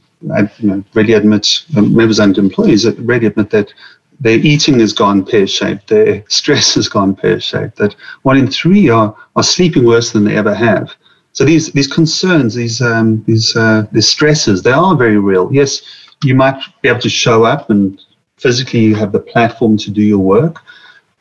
you 0.58 0.68
know, 0.68 0.84
really 0.94 1.12
admit, 1.12 1.64
um, 1.76 1.94
members 1.94 2.18
and 2.18 2.36
employees 2.38 2.86
really 2.98 3.26
admit 3.26 3.50
that 3.50 3.72
their 4.20 4.38
eating 4.38 4.80
has 4.80 4.92
gone 4.92 5.24
pear 5.24 5.46
shaped, 5.46 5.88
their 5.88 6.24
stress 6.28 6.74
has 6.74 6.88
gone 6.88 7.14
pear 7.14 7.40
shaped, 7.40 7.76
that 7.76 7.94
one 8.22 8.38
in 8.38 8.50
three 8.50 8.88
are, 8.88 9.14
are 9.36 9.42
sleeping 9.42 9.84
worse 9.84 10.12
than 10.12 10.24
they 10.24 10.36
ever 10.36 10.54
have. 10.54 10.94
So 11.32 11.44
these, 11.44 11.72
these 11.72 11.88
concerns, 11.88 12.54
these, 12.54 12.80
um, 12.80 13.24
these, 13.26 13.56
uh, 13.56 13.86
these 13.90 14.08
stresses, 14.08 14.62
they 14.62 14.72
are 14.72 14.96
very 14.96 15.18
real. 15.18 15.52
Yes, 15.52 15.82
you 16.22 16.34
might 16.34 16.62
be 16.82 16.88
able 16.88 17.00
to 17.00 17.08
show 17.08 17.44
up 17.44 17.70
and 17.70 18.00
physically 18.36 18.80
you 18.80 18.94
have 18.94 19.12
the 19.12 19.20
platform 19.20 19.76
to 19.78 19.90
do 19.90 20.02
your 20.02 20.18
work. 20.18 20.60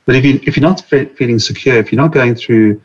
But 0.06 0.16
if, 0.16 0.24
you, 0.24 0.40
if 0.44 0.56
you're 0.56 0.70
not 0.70 0.82
feeling 0.82 1.40
secure, 1.40 1.78
if 1.78 1.92
you're 1.92 2.02
not 2.02 2.12
going 2.12 2.36
through 2.36 2.82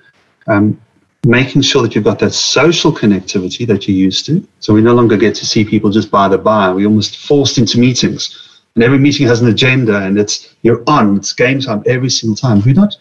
um, 0.46 0.80
making 1.24 1.62
sure 1.62 1.82
that 1.82 1.94
you've 1.94 2.04
got 2.04 2.18
that 2.20 2.32
social 2.32 2.92
connectivity 2.92 3.66
that 3.66 3.86
you're 3.86 3.96
used 3.96 4.24
to. 4.26 4.46
So 4.60 4.72
we 4.72 4.80
no 4.80 4.94
longer 4.94 5.16
get 5.16 5.34
to 5.36 5.46
see 5.46 5.64
people 5.64 5.90
just 5.90 6.10
by 6.10 6.28
the 6.28 6.38
by. 6.38 6.72
We're 6.72 6.86
almost 6.86 7.18
forced 7.18 7.58
into 7.58 7.78
meetings. 7.78 8.47
And 8.78 8.84
every 8.84 9.00
meeting 9.00 9.26
has 9.26 9.40
an 9.40 9.48
agenda 9.48 10.02
and 10.02 10.16
it's 10.16 10.54
you're 10.62 10.84
on, 10.86 11.16
it's 11.16 11.32
game 11.32 11.58
time 11.58 11.82
every 11.86 12.08
single 12.08 12.36
time. 12.36 12.58
If 12.58 12.66
we're 12.66 12.74
not 12.74 12.96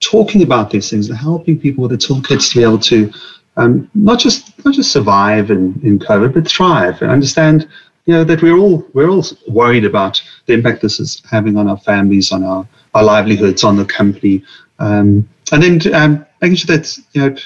talking 0.00 0.42
about 0.42 0.70
these 0.70 0.90
things 0.90 1.08
and 1.08 1.16
helping 1.16 1.56
people 1.56 1.82
with 1.82 1.92
the 1.92 1.96
toolkits 1.96 2.50
to 2.50 2.58
be 2.58 2.64
able 2.64 2.80
to 2.80 3.12
um, 3.56 3.88
not 3.94 4.18
just 4.18 4.64
not 4.64 4.74
just 4.74 4.90
survive 4.90 5.52
in, 5.52 5.80
in 5.84 6.00
COVID, 6.00 6.34
but 6.34 6.48
thrive 6.48 7.00
and 7.00 7.12
understand 7.12 7.68
you 8.06 8.14
know 8.14 8.24
that 8.24 8.42
we're 8.42 8.58
all 8.58 8.84
we're 8.92 9.08
all 9.08 9.24
worried 9.46 9.84
about 9.84 10.20
the 10.46 10.52
impact 10.52 10.82
this 10.82 10.98
is 10.98 11.22
having 11.30 11.56
on 11.56 11.68
our 11.68 11.78
families, 11.78 12.32
on 12.32 12.42
our, 12.42 12.66
our 12.94 13.04
livelihoods, 13.04 13.62
on 13.62 13.76
the 13.76 13.84
company. 13.84 14.42
Um, 14.80 15.28
and 15.52 15.62
then 15.62 15.94
um, 15.94 16.26
making 16.40 16.56
sure 16.56 16.76
that 16.76 16.98
you 17.12 17.20
know 17.20 17.36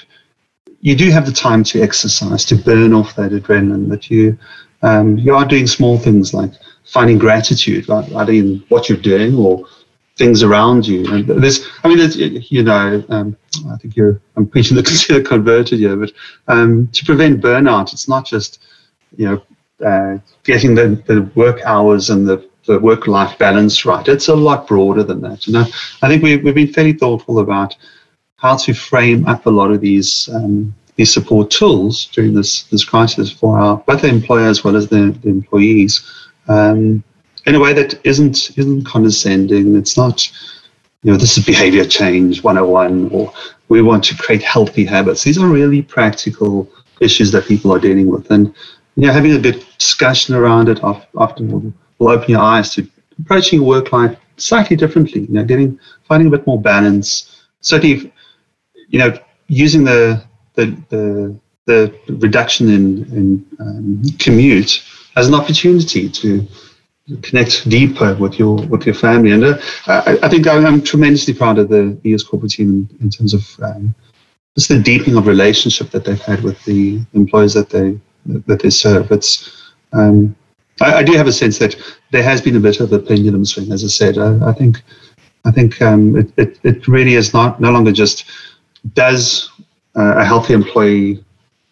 you 0.81 0.95
do 0.95 1.11
have 1.11 1.27
the 1.27 1.31
time 1.31 1.63
to 1.65 1.83
exercise, 1.83 2.45
to 2.45 2.55
burn 2.55 2.95
off 2.95 3.15
that 3.15 3.31
adrenaline, 3.31 3.89
that 3.89 4.09
you 4.09 4.39
um, 4.81 5.19
you 5.19 5.35
are 5.35 5.45
doing 5.45 5.67
small 5.67 5.99
things 5.99 6.33
like 6.33 6.53
finding 6.87 7.17
gratitude, 7.17 7.89
either 7.89 8.31
in 8.31 8.63
what 8.69 8.89
you're 8.89 8.97
doing 8.97 9.35
or 9.35 9.65
things 10.17 10.41
around 10.41 10.87
you. 10.87 11.05
And 11.13 11.27
there's, 11.27 11.65
I 11.83 11.87
mean, 11.87 12.43
you 12.49 12.63
know, 12.63 13.03
um, 13.09 13.37
I 13.69 13.77
think 13.77 13.95
you're, 13.95 14.19
I'm 14.35 14.47
preaching 14.47 14.75
the 14.75 14.83
consider 14.91 15.21
converted 15.21 15.79
here, 15.79 15.95
but 15.95 16.11
um, 16.47 16.87
to 16.93 17.05
prevent 17.05 17.41
burnout, 17.41 17.93
it's 17.93 18.07
not 18.07 18.25
just, 18.25 18.63
you 19.15 19.27
know, 19.27 19.43
uh, 19.85 20.17
getting 20.43 20.73
the, 20.73 21.01
the 21.05 21.21
work 21.35 21.61
hours 21.65 22.09
and 22.09 22.27
the, 22.27 22.49
the 22.65 22.79
work-life 22.79 23.37
balance 23.37 23.85
right. 23.85 24.07
It's 24.07 24.27
a 24.27 24.35
lot 24.35 24.67
broader 24.67 25.03
than 25.03 25.21
that. 25.21 25.45
And 25.47 25.57
I, 25.57 25.61
I 26.01 26.07
think 26.07 26.23
we, 26.23 26.37
we've 26.37 26.55
been 26.55 26.73
fairly 26.73 26.93
thoughtful 26.93 27.39
about 27.39 27.75
how 28.37 28.57
to 28.57 28.73
frame 28.73 29.25
up 29.27 29.45
a 29.45 29.49
lot 29.49 29.71
of 29.71 29.81
these 29.81 30.29
um, 30.33 30.73
these 30.95 31.13
support 31.13 31.51
tools 31.51 32.07
during 32.07 32.33
this 32.33 32.63
this 32.63 32.83
crisis 32.83 33.31
for 33.31 33.57
our 33.57 33.77
both 33.77 34.01
the 34.01 34.07
employer 34.07 34.47
as 34.47 34.63
well 34.63 34.75
as 34.75 34.89
the, 34.89 35.15
the 35.21 35.29
employees 35.29 36.03
um, 36.47 37.03
in 37.45 37.55
a 37.55 37.59
way 37.59 37.73
that 37.73 37.99
isn't 38.05 38.57
isn't 38.57 38.85
condescending. 38.85 39.75
It's 39.75 39.97
not 39.97 40.29
you 41.03 41.11
know 41.11 41.17
this 41.17 41.37
is 41.37 41.45
behavior 41.45 41.85
change 41.85 42.43
101 42.43 43.09
or 43.11 43.31
we 43.69 43.81
want 43.81 44.03
to 44.05 44.15
create 44.17 44.43
healthy 44.43 44.85
habits. 44.85 45.23
These 45.23 45.37
are 45.37 45.47
really 45.47 45.81
practical 45.81 46.69
issues 46.99 47.31
that 47.31 47.45
people 47.45 47.73
are 47.73 47.79
dealing 47.79 48.07
with, 48.07 48.29
and 48.31 48.53
you 48.95 49.07
know 49.07 49.13
having 49.13 49.33
a 49.33 49.39
good 49.39 49.65
discussion 49.77 50.35
around 50.35 50.69
it 50.69 50.83
often 50.83 51.51
will, 51.51 51.73
will 51.99 52.09
open 52.09 52.31
your 52.31 52.41
eyes 52.41 52.73
to 52.75 52.87
approaching 53.19 53.63
work 53.63 53.91
life 53.91 54.17
slightly 54.37 54.75
differently. 54.75 55.21
You 55.21 55.33
know, 55.33 55.43
getting 55.45 55.79
finding 56.03 56.27
a 56.27 56.31
bit 56.31 56.47
more 56.47 56.61
balance. 56.61 57.33
Certainly, 57.61 58.13
you 58.89 58.99
know, 58.99 59.17
using 59.47 59.83
the 59.83 60.23
the 60.55 60.65
the, 60.95 61.37
the 61.65 61.93
reduction 62.15 62.69
in, 62.69 63.03
in 63.11 63.45
um, 63.59 64.01
commute 64.19 64.83
as 65.17 65.27
an 65.27 65.33
opportunity 65.33 66.07
to 66.07 66.47
connect 67.21 67.67
deeper 67.69 68.15
with 68.15 68.37
your 68.37 68.55
with 68.67 68.85
your 68.85 68.95
family. 68.95 69.31
And 69.31 69.43
uh, 69.43 69.57
I, 69.87 70.19
I, 70.23 70.29
think 70.29 70.47
I'm, 70.47 70.81
tremendously 70.81 71.33
proud 71.33 71.57
of 71.57 71.69
the 71.69 71.97
US 72.03 72.23
corporate 72.23 72.51
team 72.51 72.69
in, 72.69 73.05
in 73.05 73.09
terms 73.09 73.33
of 73.33 73.43
um, 73.63 73.95
just 74.55 74.69
the 74.69 74.79
deepening 74.79 75.17
of 75.17 75.27
relationship 75.27 75.89
that 75.91 76.05
they've 76.05 76.21
had 76.21 76.43
with 76.43 76.63
the 76.65 77.01
employees 77.13 77.53
that 77.55 77.69
they 77.69 77.99
that 78.47 78.61
they 78.61 78.69
serve. 78.69 79.11
It's 79.11 79.71
um, 79.93 80.35
I, 80.81 80.95
I, 80.95 81.03
do 81.03 81.13
have 81.13 81.27
a 81.27 81.33
sense 81.33 81.57
that 81.59 81.75
there 82.11 82.23
has 82.23 82.41
been 82.41 82.55
a 82.55 82.59
bit 82.59 82.79
of 82.79 82.91
a 82.93 82.99
pendulum 82.99 83.45
swing, 83.45 83.71
as 83.71 83.83
I 83.83 83.87
said. 83.87 84.17
I, 84.17 84.49
I 84.49 84.53
think 84.53 84.83
I 85.45 85.51
think 85.51 85.81
um, 85.81 86.17
it, 86.17 86.31
it, 86.37 86.59
it 86.63 86.87
really 86.87 87.13
is 87.13 87.33
not 87.33 87.59
no 87.59 87.71
longer 87.71 87.91
just 87.91 88.25
does 88.93 89.49
uh, 89.95 90.15
a 90.17 90.25
healthy 90.25 90.53
employee 90.53 91.23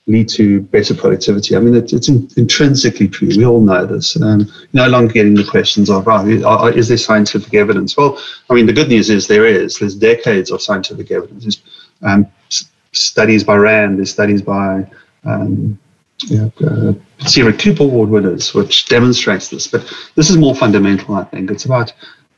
lead 0.07 0.29
to 0.29 0.61
better 0.61 0.93
productivity. 0.93 1.55
I 1.55 1.59
mean, 1.59 1.75
it, 1.75 1.91
it's 1.91 2.09
in, 2.09 2.29
intrinsically 2.37 3.07
true. 3.07 3.29
We 3.29 3.45
all 3.45 3.61
know 3.61 3.85
this. 3.85 4.19
Um, 4.21 4.51
no 4.73 4.87
longer 4.87 5.13
getting 5.13 5.33
the 5.33 5.43
questions 5.43 5.89
of, 5.89 6.07
oh, 6.07 6.67
is 6.67 6.87
there 6.87 6.97
scientific 6.97 7.53
evidence? 7.53 7.97
Well, 7.97 8.21
I 8.49 8.53
mean, 8.53 8.67
the 8.67 8.73
good 8.73 8.89
news 8.89 9.09
is 9.09 9.27
there 9.27 9.45
is. 9.45 9.79
There's 9.79 9.95
decades 9.95 10.51
of 10.51 10.61
scientific 10.61 11.11
evidence. 11.11 11.61
Um, 12.03 12.27
studies 12.91 13.43
by 13.43 13.55
RAND, 13.55 13.97
there's 13.97 14.11
studies 14.11 14.41
by 14.41 14.87
um, 15.23 15.79
you 16.27 16.51
uh, 16.65 16.93
C. 17.27 17.41
Everett 17.41 17.59
Koop 17.59 17.79
Award 17.79 18.09
winners, 18.09 18.53
which 18.53 18.85
demonstrates 18.85 19.49
this. 19.49 19.67
But 19.67 19.91
this 20.15 20.29
is 20.29 20.37
more 20.37 20.55
fundamental, 20.55 21.15
I 21.15 21.23
think. 21.25 21.51
It's 21.51 21.65
about 21.65 21.93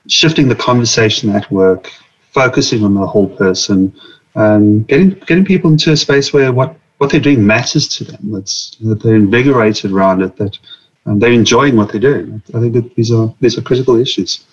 shifting 0.07 0.47
the 0.47 0.55
conversation 0.55 1.29
at 1.29 1.49
work, 1.51 1.91
focusing 2.31 2.83
on 2.83 2.93
the 2.93 3.05
whole 3.05 3.27
person, 3.27 3.93
um, 4.35 4.83
getting 4.83 5.11
getting 5.27 5.45
people 5.45 5.71
into 5.71 5.91
a 5.91 5.97
space 5.97 6.33
where 6.33 6.51
what, 6.51 6.75
what 6.97 7.11
they're 7.11 7.19
doing 7.19 7.45
matters 7.45 7.87
to 7.87 8.03
them. 8.03 8.31
That's 8.31 8.75
that 8.81 9.01
they're 9.01 9.15
invigorated 9.15 9.91
around 9.91 10.21
it. 10.21 10.35
That 10.37 10.57
and 11.05 11.21
they're 11.21 11.31
enjoying 11.31 11.75
what 11.75 11.91
they're 11.91 12.01
doing. 12.01 12.41
I 12.53 12.59
think 12.59 12.73
that 12.73 12.95
these 12.95 13.11
are 13.11 13.33
these 13.39 13.57
are 13.57 13.61
critical 13.61 13.99
issues. 13.99 14.43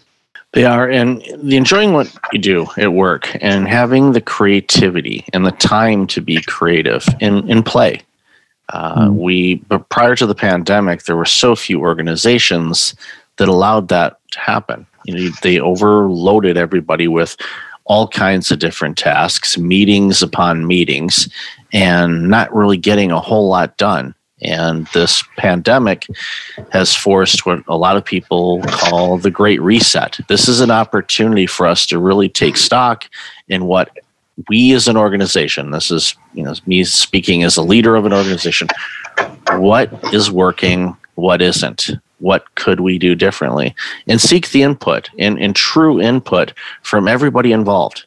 They 0.52 0.64
are, 0.64 0.88
and 0.88 1.20
the 1.42 1.56
enjoying 1.56 1.94
what 1.94 2.16
you 2.32 2.38
do 2.38 2.66
at 2.76 2.92
work 2.92 3.28
and 3.40 3.66
having 3.66 4.12
the 4.12 4.20
creativity 4.20 5.24
and 5.32 5.44
the 5.44 5.50
time 5.50 6.06
to 6.08 6.20
be 6.20 6.40
creative 6.42 7.04
in 7.20 7.50
in 7.50 7.62
play. 7.62 8.02
Uh, 8.72 9.08
mm. 9.08 9.14
We, 9.16 9.56
but 9.56 9.88
prior 9.88 10.16
to 10.16 10.26
the 10.26 10.34
pandemic, 10.34 11.02
there 11.02 11.16
were 11.16 11.26
so 11.26 11.54
few 11.54 11.80
organizations 11.80 12.94
that 13.36 13.48
allowed 13.48 13.88
that 13.88 14.18
to 14.30 14.40
happen. 14.40 14.86
You 15.04 15.14
know, 15.14 15.30
they 15.42 15.60
overloaded 15.60 16.56
everybody 16.56 17.08
with 17.08 17.36
all 17.84 18.08
kinds 18.08 18.50
of 18.50 18.58
different 18.58 18.96
tasks, 18.96 19.58
meetings 19.58 20.22
upon 20.22 20.66
meetings, 20.66 21.28
and 21.74 22.30
not 22.30 22.54
really 22.54 22.78
getting 22.78 23.10
a 23.10 23.20
whole 23.20 23.48
lot 23.48 23.76
done. 23.76 24.14
And 24.42 24.86
this 24.94 25.22
pandemic 25.36 26.06
has 26.70 26.94
forced 26.94 27.44
what 27.44 27.62
a 27.68 27.76
lot 27.76 27.96
of 27.96 28.04
people 28.04 28.62
call 28.62 29.18
the 29.18 29.30
Great 29.30 29.60
Reset. 29.60 30.20
This 30.28 30.48
is 30.48 30.60
an 30.60 30.70
opportunity 30.70 31.46
for 31.46 31.66
us 31.66 31.86
to 31.86 31.98
really 31.98 32.28
take 32.28 32.56
stock 32.56 33.08
in 33.48 33.66
what 33.66 33.90
we 34.48 34.72
as 34.72 34.88
an 34.88 34.96
organization, 34.96 35.70
this 35.70 35.90
is 35.90 36.16
you 36.32 36.42
know 36.42 36.54
me 36.66 36.82
speaking 36.84 37.44
as 37.44 37.56
a 37.56 37.62
leader 37.62 37.94
of 37.94 38.04
an 38.04 38.12
organization, 38.12 38.68
what 39.52 39.92
is 40.12 40.30
working, 40.30 40.96
what 41.14 41.40
isn't, 41.40 41.90
what 42.18 42.52
could 42.54 42.80
we 42.80 42.98
do 42.98 43.14
differently 43.14 43.74
and 44.08 44.20
seek 44.20 44.50
the 44.50 44.62
input 44.62 45.08
and, 45.18 45.38
and 45.38 45.54
true 45.54 46.00
input 46.00 46.52
from 46.82 47.06
everybody 47.06 47.52
involved 47.52 48.06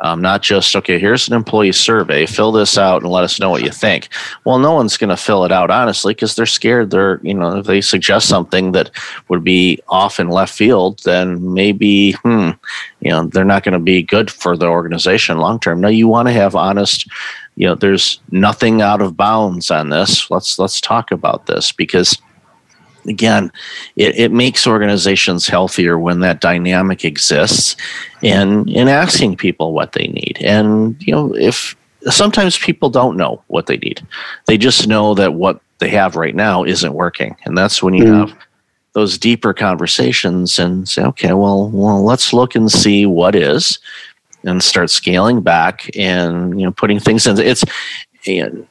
um, 0.00 0.20
not 0.20 0.42
just 0.42 0.76
okay 0.76 0.98
here's 0.98 1.28
an 1.28 1.34
employee 1.34 1.72
survey. 1.72 2.26
Fill 2.26 2.52
this 2.52 2.76
out 2.76 3.02
and 3.02 3.10
let 3.10 3.24
us 3.24 3.40
know 3.40 3.50
what 3.50 3.62
you 3.62 3.70
think. 3.70 4.08
Well 4.44 4.58
no 4.58 4.72
one's 4.72 4.96
going 4.96 5.10
to 5.10 5.16
fill 5.16 5.44
it 5.44 5.52
out 5.52 5.70
honestly 5.70 6.14
because 6.14 6.34
they're 6.34 6.46
scared. 6.46 6.90
They're 6.90 7.20
you 7.22 7.34
know 7.34 7.58
if 7.58 7.66
they 7.66 7.80
suggest 7.80 8.28
something 8.28 8.72
that 8.72 8.90
would 9.28 9.42
be 9.42 9.80
off 9.88 10.20
in 10.20 10.28
left 10.28 10.54
field 10.54 11.00
then 11.04 11.54
maybe 11.54 12.12
hmm 12.12 12.50
you 13.00 13.10
know 13.10 13.26
they're 13.26 13.44
not 13.44 13.62
going 13.62 13.72
to 13.72 13.78
be 13.78 14.02
good 14.02 14.30
for 14.30 14.56
the 14.56 14.66
organization 14.66 15.38
long 15.38 15.58
term. 15.58 15.80
No 15.80 15.88
you 15.88 16.08
want 16.08 16.28
to 16.28 16.32
have 16.32 16.54
honest 16.54 17.08
you 17.56 17.66
know 17.66 17.74
there's 17.74 18.20
nothing 18.30 18.82
out 18.82 19.00
of 19.00 19.16
bounds 19.16 19.70
on 19.70 19.88
this. 19.88 20.30
Let's 20.30 20.58
let's 20.58 20.80
talk 20.80 21.10
about 21.10 21.46
this 21.46 21.72
because 21.72 22.18
again, 23.08 23.50
it, 23.96 24.16
it 24.16 24.32
makes 24.32 24.66
organizations 24.66 25.46
healthier 25.46 25.98
when 25.98 26.20
that 26.20 26.40
dynamic 26.40 27.04
exists 27.04 27.76
and 28.22 28.68
in 28.70 28.88
asking 28.88 29.36
people 29.36 29.72
what 29.72 29.92
they 29.92 30.06
need. 30.08 30.38
And, 30.42 30.96
you 31.00 31.12
know, 31.12 31.34
if 31.34 31.76
sometimes 32.10 32.58
people 32.58 32.90
don't 32.90 33.16
know 33.16 33.42
what 33.48 33.66
they 33.66 33.76
need, 33.78 34.06
they 34.46 34.58
just 34.58 34.88
know 34.88 35.14
that 35.14 35.34
what 35.34 35.60
they 35.78 35.88
have 35.90 36.16
right 36.16 36.34
now 36.34 36.64
isn't 36.64 36.94
working. 36.94 37.36
And 37.44 37.56
that's 37.56 37.82
when 37.82 37.94
you 37.94 38.04
mm. 38.04 38.28
have 38.28 38.38
those 38.92 39.18
deeper 39.18 39.52
conversations 39.52 40.58
and 40.58 40.88
say, 40.88 41.02
okay, 41.02 41.34
well, 41.34 41.68
well, 41.68 42.02
let's 42.02 42.32
look 42.32 42.54
and 42.54 42.70
see 42.70 43.04
what 43.04 43.34
is 43.34 43.78
and 44.44 44.62
start 44.62 44.88
scaling 44.88 45.42
back 45.42 45.90
and, 45.96 46.58
you 46.58 46.64
know, 46.64 46.72
putting 46.72 46.98
things 46.98 47.26
in. 47.26 47.38
It's, 47.38 47.64
and 48.26 48.66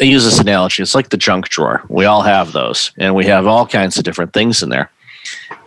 I 0.00 0.04
use 0.04 0.24
this 0.24 0.38
analogy. 0.38 0.82
It's 0.82 0.94
like 0.94 1.10
the 1.10 1.16
junk 1.16 1.48
drawer. 1.48 1.84
We 1.88 2.04
all 2.04 2.22
have 2.22 2.52
those, 2.52 2.92
and 2.98 3.14
we 3.14 3.26
have 3.26 3.46
all 3.46 3.66
kinds 3.66 3.98
of 3.98 4.04
different 4.04 4.32
things 4.32 4.62
in 4.62 4.68
there. 4.68 4.90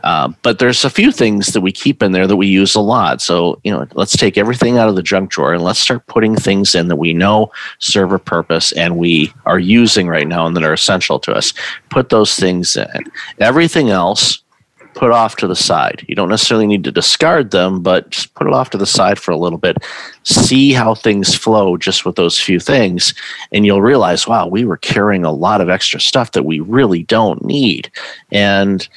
Uh, 0.04 0.30
but 0.42 0.60
there's 0.60 0.84
a 0.84 0.90
few 0.90 1.12
things 1.12 1.48
that 1.54 1.62
we 1.62 1.72
keep 1.72 2.04
in 2.04 2.12
there 2.12 2.28
that 2.28 2.36
we 2.36 2.48
use 2.48 2.76
a 2.76 2.82
lot. 2.82 3.22
So, 3.22 3.60
you 3.64 3.72
know, 3.72 3.88
let's 3.94 4.18
take 4.18 4.38
everything 4.38 4.78
out 4.78 4.90
of 4.90 4.96
the 4.96 5.04
junk 5.04 5.30
drawer 5.30 5.54
and 5.54 5.64
let's 5.64 5.80
start 5.80 6.06
putting 6.08 6.36
things 6.36 6.76
in 6.76 6.90
that 6.90 6.98
we 6.98 7.14
know 7.14 7.52
serve 7.80 8.12
a 8.12 8.20
purpose 8.20 8.74
and 8.74 8.98
we 8.98 9.34
are 9.46 9.60
using 9.60 10.08
right 10.08 10.28
now 10.28 10.46
and 10.46 10.56
that 10.58 10.64
are 10.64 10.74
essential 10.74 11.20
to 11.20 11.32
us. 11.32 11.54
Put 11.90 12.10
those 12.10 12.36
things 12.36 12.76
in. 12.76 13.06
Everything 13.40 13.92
else, 13.92 14.44
put 14.96 15.12
off 15.12 15.36
to 15.38 15.48
the 15.48 15.56
side. 15.56 16.06
You 16.08 16.16
don't 16.16 16.30
necessarily 16.30 16.68
need 16.68 16.84
to 16.84 16.92
discard 16.92 17.52
them, 17.52 17.82
but 17.82 18.10
just 18.10 18.34
put 18.34 18.48
it 18.48 18.54
off 18.54 18.70
to 18.72 18.78
the 18.78 18.86
side 18.86 19.20
for 19.20 19.32
a 19.32 19.38
little 19.38 19.58
bit. 19.58 19.78
See 20.24 20.74
how 20.74 20.96
things 20.96 21.36
flow 21.36 21.78
just 21.78 22.06
with 22.06 22.16
those 22.16 22.40
few 22.40 22.60
things. 22.60 23.14
And 23.52 23.66
you'll 23.66 23.82
realize, 23.82 24.28
wow, 24.28 24.48
we 24.48 24.66
were 24.66 24.78
carrying 24.78 25.26
a 25.26 25.32
lot 25.32 25.62
of 25.62 25.70
extra 25.70 26.00
stuff 26.00 26.32
that 26.32 26.44
we 26.44 26.60
really 26.60 27.04
don't 27.04 27.44
need. 27.44 27.92
And 28.32 28.88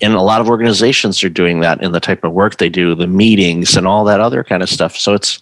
and 0.00 0.14
a 0.14 0.20
lot 0.20 0.40
of 0.40 0.48
organizations 0.48 1.22
are 1.22 1.28
doing 1.28 1.60
that 1.60 1.80
in 1.80 1.92
the 1.92 2.00
type 2.00 2.24
of 2.24 2.32
work 2.32 2.56
they 2.56 2.68
do, 2.68 2.96
the 2.96 3.06
meetings 3.06 3.76
and 3.76 3.86
all 3.86 4.04
that 4.04 4.18
other 4.18 4.42
kind 4.42 4.60
of 4.60 4.68
stuff. 4.68 4.96
So 4.96 5.14
it's 5.14 5.40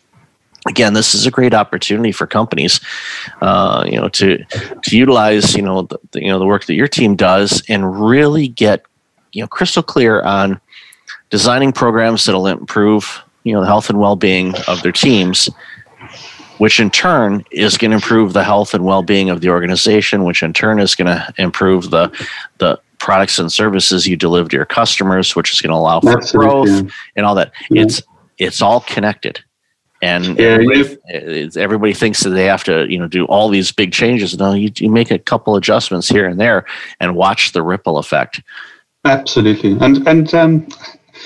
again, 0.68 0.92
this 0.92 1.14
is 1.14 1.26
a 1.26 1.30
great 1.30 1.54
opportunity 1.54 2.12
for 2.12 2.26
companies, 2.26 2.80
uh, 3.40 3.84
you 3.86 3.98
know, 3.98 4.08
to 4.10 4.44
to 4.44 4.96
utilize 4.96 5.54
you 5.54 5.62
know 5.62 5.82
the, 5.82 5.98
you 6.14 6.28
know 6.28 6.38
the 6.38 6.46
work 6.46 6.66
that 6.66 6.74
your 6.74 6.88
team 6.88 7.16
does 7.16 7.62
and 7.68 8.00
really 8.08 8.48
get 8.48 8.84
you 9.32 9.42
know 9.42 9.48
crystal 9.48 9.82
clear 9.82 10.22
on 10.22 10.60
designing 11.30 11.72
programs 11.72 12.24
that'll 12.26 12.46
improve 12.46 13.22
you 13.44 13.52
know 13.52 13.60
the 13.60 13.66
health 13.66 13.88
and 13.88 13.98
well-being 13.98 14.54
of 14.68 14.82
their 14.82 14.92
teams 14.92 15.48
which 16.58 16.78
in 16.78 16.90
turn 16.90 17.42
is 17.50 17.78
going 17.78 17.90
to 17.90 17.94
improve 17.94 18.34
the 18.34 18.44
health 18.44 18.74
and 18.74 18.84
well-being 18.84 19.30
of 19.30 19.40
the 19.40 19.48
organization 19.48 20.24
which 20.24 20.42
in 20.42 20.52
turn 20.52 20.78
is 20.78 20.94
going 20.94 21.06
to 21.06 21.34
improve 21.38 21.90
the 21.90 22.08
the 22.58 22.78
products 22.98 23.38
and 23.38 23.50
services 23.50 24.06
you 24.06 24.16
deliver 24.16 24.48
to 24.48 24.56
your 24.56 24.66
customers 24.66 25.34
which 25.34 25.52
is 25.52 25.60
going 25.60 25.70
to 25.70 25.76
allow 25.76 26.00
for 26.00 26.18
Absolutely. 26.18 26.50
growth 26.50 26.92
and 27.16 27.24
all 27.24 27.34
that 27.34 27.52
yeah. 27.70 27.82
it's 27.82 28.02
it's 28.38 28.60
all 28.60 28.80
connected 28.80 29.42
and 30.02 30.38
yeah, 30.38 30.46
everybody, 30.46 31.50
everybody, 31.56 31.92
thinks 31.92 32.22
that 32.22 32.30
they 32.30 32.46
have 32.46 32.64
to 32.64 32.86
you 32.90 32.98
know 32.98 33.06
do 33.06 33.24
all 33.26 33.48
these 33.48 33.70
big 33.72 33.92
changes 33.92 34.36
no 34.38 34.52
you, 34.52 34.70
you 34.76 34.90
make 34.90 35.10
a 35.10 35.18
couple 35.18 35.56
adjustments 35.56 36.08
here 36.08 36.26
and 36.26 36.40
there 36.40 36.64
and 37.00 37.16
watch 37.16 37.52
the 37.52 37.62
ripple 37.62 37.98
effect 37.98 38.42
Absolutely, 39.04 39.78
and 39.80 40.06
and 40.06 40.34
um, 40.34 40.68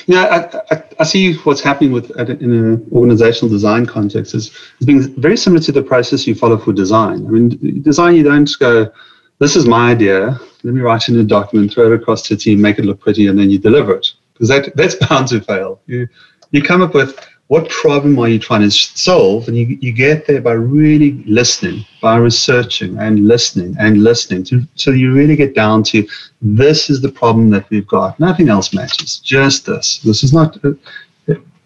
yeah, 0.07 0.25
I, 0.71 0.75
I, 0.75 0.83
I, 1.01 1.05
see 1.05 1.35
what's 1.39 1.61
happening 1.61 1.93
with 1.93 2.11
in 2.19 2.53
an 2.53 2.87
organizational 2.93 3.49
design 3.51 3.87
context 3.87 4.35
is, 4.35 4.57
is 4.81 4.87
being 4.87 5.21
very 5.21 5.37
similar 5.37 5.61
to 5.63 5.73
the 5.73 5.83
process 5.83 6.27
you 6.27 6.35
follow 6.35 6.57
for 6.57 6.73
design. 6.73 7.27
I 7.27 7.31
mean, 7.31 7.83
design 7.83 8.15
you 8.15 8.23
don't 8.23 8.51
go, 8.59 8.93
this 9.39 9.57
is 9.57 9.67
my 9.67 9.91
idea. 9.91 10.39
Let 10.63 10.75
me 10.75 10.81
write 10.81 11.09
in 11.09 11.19
a 11.19 11.25
document, 11.25 11.73
throw 11.73 11.93
it 11.93 12.01
across 12.01 12.23
to 12.29 12.35
a 12.35 12.37
team, 12.37 12.61
make 12.61 12.79
it 12.79 12.85
look 12.85 13.01
pretty, 13.01 13.27
and 13.27 13.39
then 13.39 13.51
you 13.51 13.59
deliver 13.59 13.97
it 13.97 14.07
because 14.33 14.49
that 14.49 14.75
that's 14.77 14.95
bound 15.09 15.29
to 15.29 15.41
fail. 15.41 15.81
You 15.87 16.09
you 16.51 16.63
come 16.63 16.83
up 16.83 16.95
with 16.95 17.19
what 17.49 17.69
problem 17.69 18.19
are 18.19 18.29
you 18.29 18.39
trying 18.39 18.63
to 18.63 18.71
solve? 18.71 19.49
And 19.49 19.57
you, 19.57 19.79
you 19.81 19.93
get 19.93 20.27
there 20.27 20.41
by 20.41 20.53
really 20.53 21.23
listening, 21.25 21.85
by 22.01 22.17
researching 22.17 22.97
and 22.99 23.29
listening 23.29 23.77
and 23.79 24.03
listening 24.03 24.45
to, 24.45 24.67
so 24.77 24.91
you 24.93 25.13
really 25.13 25.37
get 25.37 25.55
down 25.55 25.83
to 25.85 26.07
this 26.41 26.89
is 26.89 27.03
the 27.03 27.11
problem 27.11 27.51
that 27.51 27.69
we've 27.69 27.87
got. 27.87 28.19
Nothing 28.19 28.49
else 28.49 28.73
matters, 28.73 29.19
just 29.19 29.67
this. 29.67 29.99
This 29.99 30.25
is 30.25 30.33
not, 30.33 30.59
uh, 30.65 30.73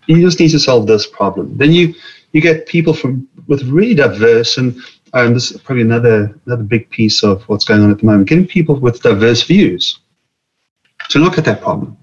you 0.07 0.21
just 0.21 0.41
need 0.41 0.51
to 0.51 0.59
solve 0.59 0.87
this 0.87 1.07
problem. 1.07 1.57
Then 1.57 1.73
you, 1.73 1.95
you 2.33 2.41
get 2.41 2.67
people 2.67 2.93
from 2.93 3.29
with 3.47 3.63
really 3.63 3.95
diverse 3.95 4.59
and 4.59 4.77
um, 5.15 5.33
this 5.33 5.51
is 5.51 5.61
probably 5.63 5.83
another 5.83 6.39
another 6.45 6.63
big 6.63 6.91
piece 6.91 7.23
of 7.23 7.43
what's 7.49 7.65
going 7.65 7.83
on 7.83 7.91
at 7.91 7.99
the 7.99 8.05
moment. 8.05 8.29
Getting 8.29 8.47
people 8.47 8.75
with 8.77 9.01
diverse 9.01 9.43
views 9.43 10.01
to 11.09 11.19
look 11.19 11.39
at 11.39 11.47
that 11.47 11.63
problem 11.63 11.97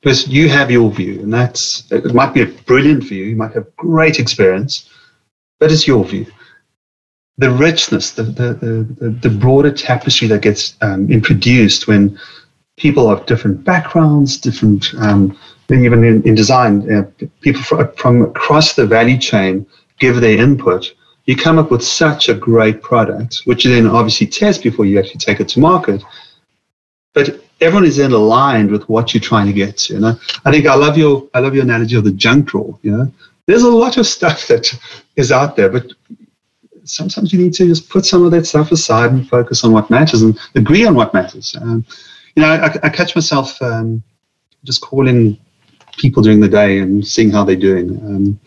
because 0.00 0.26
you 0.28 0.48
have 0.48 0.70
your 0.70 0.90
view, 0.90 1.20
and 1.20 1.32
that's 1.32 1.90
it 1.90 2.14
might 2.14 2.32
be 2.32 2.42
a 2.42 2.46
brilliant 2.46 3.04
view, 3.04 3.24
you 3.24 3.36
might 3.36 3.52
have 3.52 3.74
great 3.76 4.18
experience, 4.18 4.88
but 5.58 5.70
it's 5.70 5.86
your 5.86 6.04
view. 6.04 6.26
The 7.38 7.50
richness, 7.50 8.12
the 8.12 8.22
the 8.22 8.54
the, 8.54 9.10
the 9.10 9.30
broader 9.30 9.70
tapestry 9.70 10.28
that 10.28 10.42
gets 10.42 10.76
um, 10.80 11.10
introduced 11.10 11.86
when 11.86 12.18
people 12.76 13.10
of 13.10 13.26
different 13.26 13.62
backgrounds, 13.62 14.38
different 14.38 14.92
um, 14.98 15.36
even 15.70 16.02
in, 16.02 16.22
in 16.24 16.34
design, 16.34 17.04
people 17.42 17.62
from, 17.62 17.92
from 17.92 18.22
across 18.22 18.74
the 18.74 18.86
value 18.86 19.18
chain 19.18 19.66
give 19.98 20.20
their 20.20 20.38
input. 20.38 20.92
You 21.26 21.36
come 21.36 21.58
up 21.58 21.70
with 21.70 21.84
such 21.84 22.28
a 22.28 22.34
great 22.34 22.82
product, 22.82 23.42
which 23.44 23.64
you 23.64 23.72
then 23.72 23.86
obviously 23.86 24.26
test 24.26 24.62
before 24.62 24.84
you 24.84 24.98
actually 24.98 25.18
take 25.18 25.38
it 25.38 25.48
to 25.50 25.60
market. 25.60 26.02
But 27.14 27.40
everyone 27.60 27.84
is 27.84 27.96
then 27.96 28.12
aligned 28.12 28.70
with 28.70 28.88
what 28.88 29.12
you're 29.12 29.20
trying 29.20 29.46
to 29.46 29.52
get 29.52 29.78
to. 29.78 29.94
You 29.94 30.00
know, 30.00 30.18
I 30.44 30.50
think 30.50 30.66
I 30.66 30.74
love 30.74 30.96
your 30.96 31.28
I 31.34 31.40
love 31.40 31.54
your 31.54 31.64
analogy 31.64 31.96
of 31.96 32.04
the 32.04 32.12
junk 32.12 32.46
drawer. 32.46 32.78
You 32.82 32.96
know, 32.96 33.12
there's 33.46 33.62
a 33.62 33.70
lot 33.70 33.96
of 33.96 34.06
stuff 34.06 34.46
that 34.48 34.72
is 35.16 35.32
out 35.32 35.56
there, 35.56 35.68
but 35.68 35.92
sometimes 36.84 37.32
you 37.32 37.38
need 37.38 37.54
to 37.54 37.66
just 37.66 37.88
put 37.88 38.04
some 38.04 38.24
of 38.24 38.30
that 38.32 38.46
stuff 38.46 38.72
aside 38.72 39.12
and 39.12 39.28
focus 39.28 39.64
on 39.64 39.72
what 39.72 39.90
matters 39.90 40.22
and 40.22 40.38
agree 40.54 40.84
on 40.84 40.94
what 40.94 41.14
matters. 41.14 41.54
Um, 41.60 41.84
you 42.34 42.42
know, 42.42 42.48
I, 42.48 42.74
I 42.82 42.88
catch 42.88 43.14
myself 43.14 43.60
um, 43.62 44.02
just 44.64 44.80
calling 44.80 45.38
people 45.96 46.22
during 46.22 46.40
the 46.40 46.48
day 46.48 46.78
and 46.78 47.06
seeing 47.06 47.30
how 47.30 47.44
they're 47.44 47.56
doing. 47.56 47.90
Um, 47.98 48.40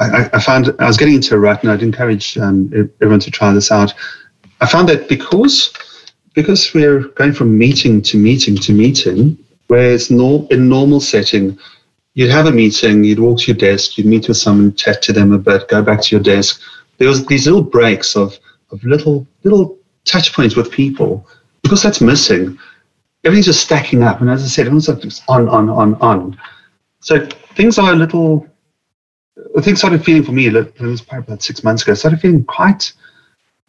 I, 0.00 0.30
I, 0.34 0.40
found 0.40 0.74
I 0.78 0.86
was 0.86 0.96
getting 0.96 1.14
into 1.14 1.34
a 1.34 1.38
rut, 1.38 1.62
and 1.62 1.72
I'd 1.72 1.82
encourage 1.82 2.38
um, 2.38 2.70
everyone 3.00 3.20
to 3.20 3.30
try 3.30 3.52
this 3.52 3.72
out. 3.72 3.92
I 4.60 4.66
found 4.66 4.88
that 4.88 5.08
because 5.08 5.72
because 6.34 6.72
we're 6.74 7.00
going 7.08 7.32
from 7.32 7.58
meeting 7.58 8.02
to 8.02 8.16
meeting 8.16 8.56
to 8.56 8.72
meeting, 8.72 9.38
whereas 9.68 10.10
no, 10.10 10.46
in 10.50 10.68
normal 10.68 11.00
setting, 11.00 11.58
you'd 12.14 12.30
have 12.30 12.46
a 12.46 12.52
meeting, 12.52 13.04
you'd 13.04 13.18
walk 13.18 13.40
to 13.40 13.46
your 13.52 13.56
desk, 13.56 13.96
you'd 13.96 14.06
meet 14.06 14.28
with 14.28 14.36
someone, 14.36 14.74
chat 14.74 15.02
to 15.02 15.12
them 15.12 15.32
a 15.32 15.38
bit, 15.38 15.68
go 15.68 15.82
back 15.82 16.00
to 16.02 16.14
your 16.14 16.22
desk. 16.22 16.60
There 16.98 17.08
was 17.08 17.24
these 17.26 17.46
little 17.46 17.62
breaks 17.62 18.16
of, 18.16 18.38
of 18.70 18.82
little 18.84 19.26
little 19.44 19.78
touch 20.04 20.32
points 20.32 20.56
with 20.56 20.70
people 20.70 21.26
because 21.62 21.82
that's 21.82 22.00
missing. 22.00 22.58
Everything's 23.24 23.46
just 23.46 23.64
stacking 23.64 24.02
up, 24.02 24.20
and 24.20 24.28
as 24.30 24.42
I 24.42 24.46
said, 24.46 24.66
everyone's 24.66 24.88
on, 25.28 25.48
on, 25.48 25.68
on, 25.68 25.94
on. 25.96 26.38
So 27.00 27.26
things 27.54 27.78
are 27.78 27.92
a 27.92 27.96
little. 27.96 28.46
Things 29.60 29.78
started 29.78 30.04
feeling 30.04 30.24
for 30.24 30.32
me. 30.32 30.46
It 30.46 30.80
was 30.80 31.00
probably 31.00 31.24
about 31.24 31.42
six 31.42 31.64
months 31.64 31.82
ago. 31.82 31.94
Started 31.94 32.20
feeling 32.20 32.44
quite 32.44 32.92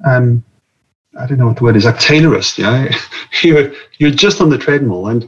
um, 0.06 0.44
I 1.20 1.28
don't 1.28 1.38
know 1.38 1.48
what 1.48 1.58
the 1.58 1.64
word 1.64 1.76
is, 1.76 1.86
like 1.86 2.00
Taylorist. 2.00 2.58
Yeah, 2.58 2.90
you're 3.44 3.74
you're 4.00 4.12
just 4.12 4.42
on 4.42 4.50
the 4.50 4.58
treadmill, 4.58 5.08
and 5.08 5.28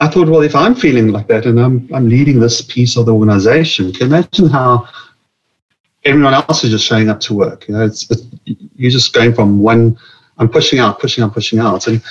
I 0.00 0.08
thought, 0.08 0.28
well, 0.28 0.42
if 0.42 0.54
I'm 0.54 0.74
feeling 0.74 1.08
like 1.08 1.26
that, 1.28 1.46
and 1.46 1.58
I'm 1.58 1.88
I'm 1.94 2.08
leading 2.08 2.40
this 2.40 2.62
piece 2.62 2.96
of 2.96 3.06
the 3.06 3.14
organization, 3.14 3.92
can 3.92 4.00
you 4.10 4.16
imagine 4.16 4.48
how 4.48 4.88
everyone 6.04 6.34
else 6.34 6.64
is 6.64 6.70
just 6.70 6.86
showing 6.86 7.08
up 7.08 7.20
to 7.20 7.34
work? 7.34 7.66
You 7.68 7.74
know, 7.74 7.84
it's, 7.84 8.10
it's 8.10 8.22
you're 8.44 8.90
just 8.90 9.12
going 9.12 9.34
from 9.34 9.60
one. 9.60 9.98
I'm 10.38 10.48
pushing 10.48 10.80
out, 10.80 10.98
pushing 10.98 11.22
out, 11.22 11.32
pushing 11.32 11.58
out, 11.58 11.86
and 11.86 12.02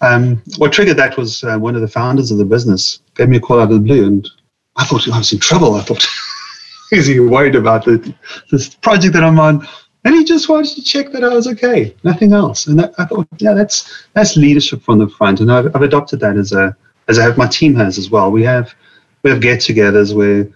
um, 0.00 0.42
what 0.56 0.72
triggered 0.72 0.96
that 0.96 1.16
was 1.16 1.42
uh, 1.44 1.58
one 1.58 1.74
of 1.74 1.80
the 1.80 1.88
founders 1.88 2.30
of 2.30 2.38
the 2.38 2.44
business 2.44 3.00
gave 3.16 3.28
me 3.28 3.36
a 3.38 3.40
call 3.40 3.60
out 3.60 3.70
of 3.70 3.70
the 3.70 3.80
blue, 3.80 4.06
and 4.06 4.28
I 4.76 4.84
thought 4.84 5.08
I 5.08 5.18
was 5.18 5.32
in 5.32 5.40
trouble. 5.40 5.74
I 5.74 5.82
thought, 5.82 6.06
is 6.92 7.06
he 7.06 7.18
worried 7.18 7.56
about 7.56 7.84
the, 7.84 8.14
this 8.50 8.74
project 8.74 9.14
that 9.14 9.24
I'm 9.24 9.40
on? 9.40 9.66
And 10.04 10.14
he 10.14 10.24
just 10.24 10.48
wanted 10.48 10.74
to 10.76 10.82
check 10.82 11.12
that 11.12 11.24
I 11.24 11.34
was 11.34 11.46
okay, 11.48 11.94
nothing 12.04 12.32
else. 12.32 12.66
And 12.66 12.78
that, 12.78 12.94
I 12.98 13.04
thought, 13.04 13.26
yeah, 13.38 13.54
that's 13.54 14.06
that's 14.14 14.36
leadership 14.36 14.82
from 14.82 14.98
the 14.98 15.08
front, 15.08 15.40
and 15.40 15.50
I've, 15.50 15.74
I've 15.74 15.82
adopted 15.82 16.20
that 16.20 16.36
as 16.36 16.52
a 16.52 16.76
as 17.08 17.18
I 17.18 17.24
have 17.24 17.38
my 17.38 17.46
team 17.46 17.74
has 17.76 17.98
as 17.98 18.10
well. 18.10 18.30
We 18.30 18.42
have 18.44 18.74
we 19.22 19.30
have 19.30 19.40
get-togethers 19.40 20.14
where 20.14 20.48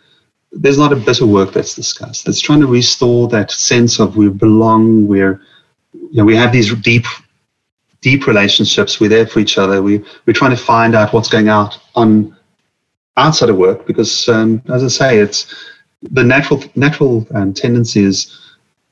there's 0.52 0.78
not 0.78 0.92
a 0.92 0.96
bit 0.96 1.20
of 1.20 1.28
work 1.28 1.52
that's 1.52 1.74
discussed. 1.74 2.28
It's 2.28 2.40
trying 2.40 2.60
to 2.60 2.66
restore 2.66 3.26
that 3.28 3.50
sense 3.50 3.98
of 3.98 4.16
we 4.16 4.28
belong. 4.28 5.06
We're 5.08 5.40
you 5.92 6.10
know 6.18 6.24
we 6.24 6.36
have 6.36 6.52
these 6.52 6.72
deep 6.74 7.06
deep 8.00 8.26
relationships. 8.26 9.00
We're 9.00 9.08
there 9.08 9.26
for 9.26 9.40
each 9.40 9.58
other. 9.58 9.82
We 9.82 10.04
we're 10.26 10.34
trying 10.34 10.56
to 10.56 10.62
find 10.62 10.94
out 10.94 11.12
what's 11.12 11.28
going 11.28 11.48
out 11.48 11.78
on 11.94 12.36
outside 13.16 13.50
of 13.50 13.56
work 13.56 13.86
because, 13.86 14.28
um, 14.28 14.62
as 14.72 14.82
I 14.84 14.88
say, 14.88 15.18
it's 15.18 15.54
the 16.02 16.24
natural 16.24 16.62
natural 16.74 17.26
um, 17.34 17.52
tendency 17.54 18.04
is 18.04 18.38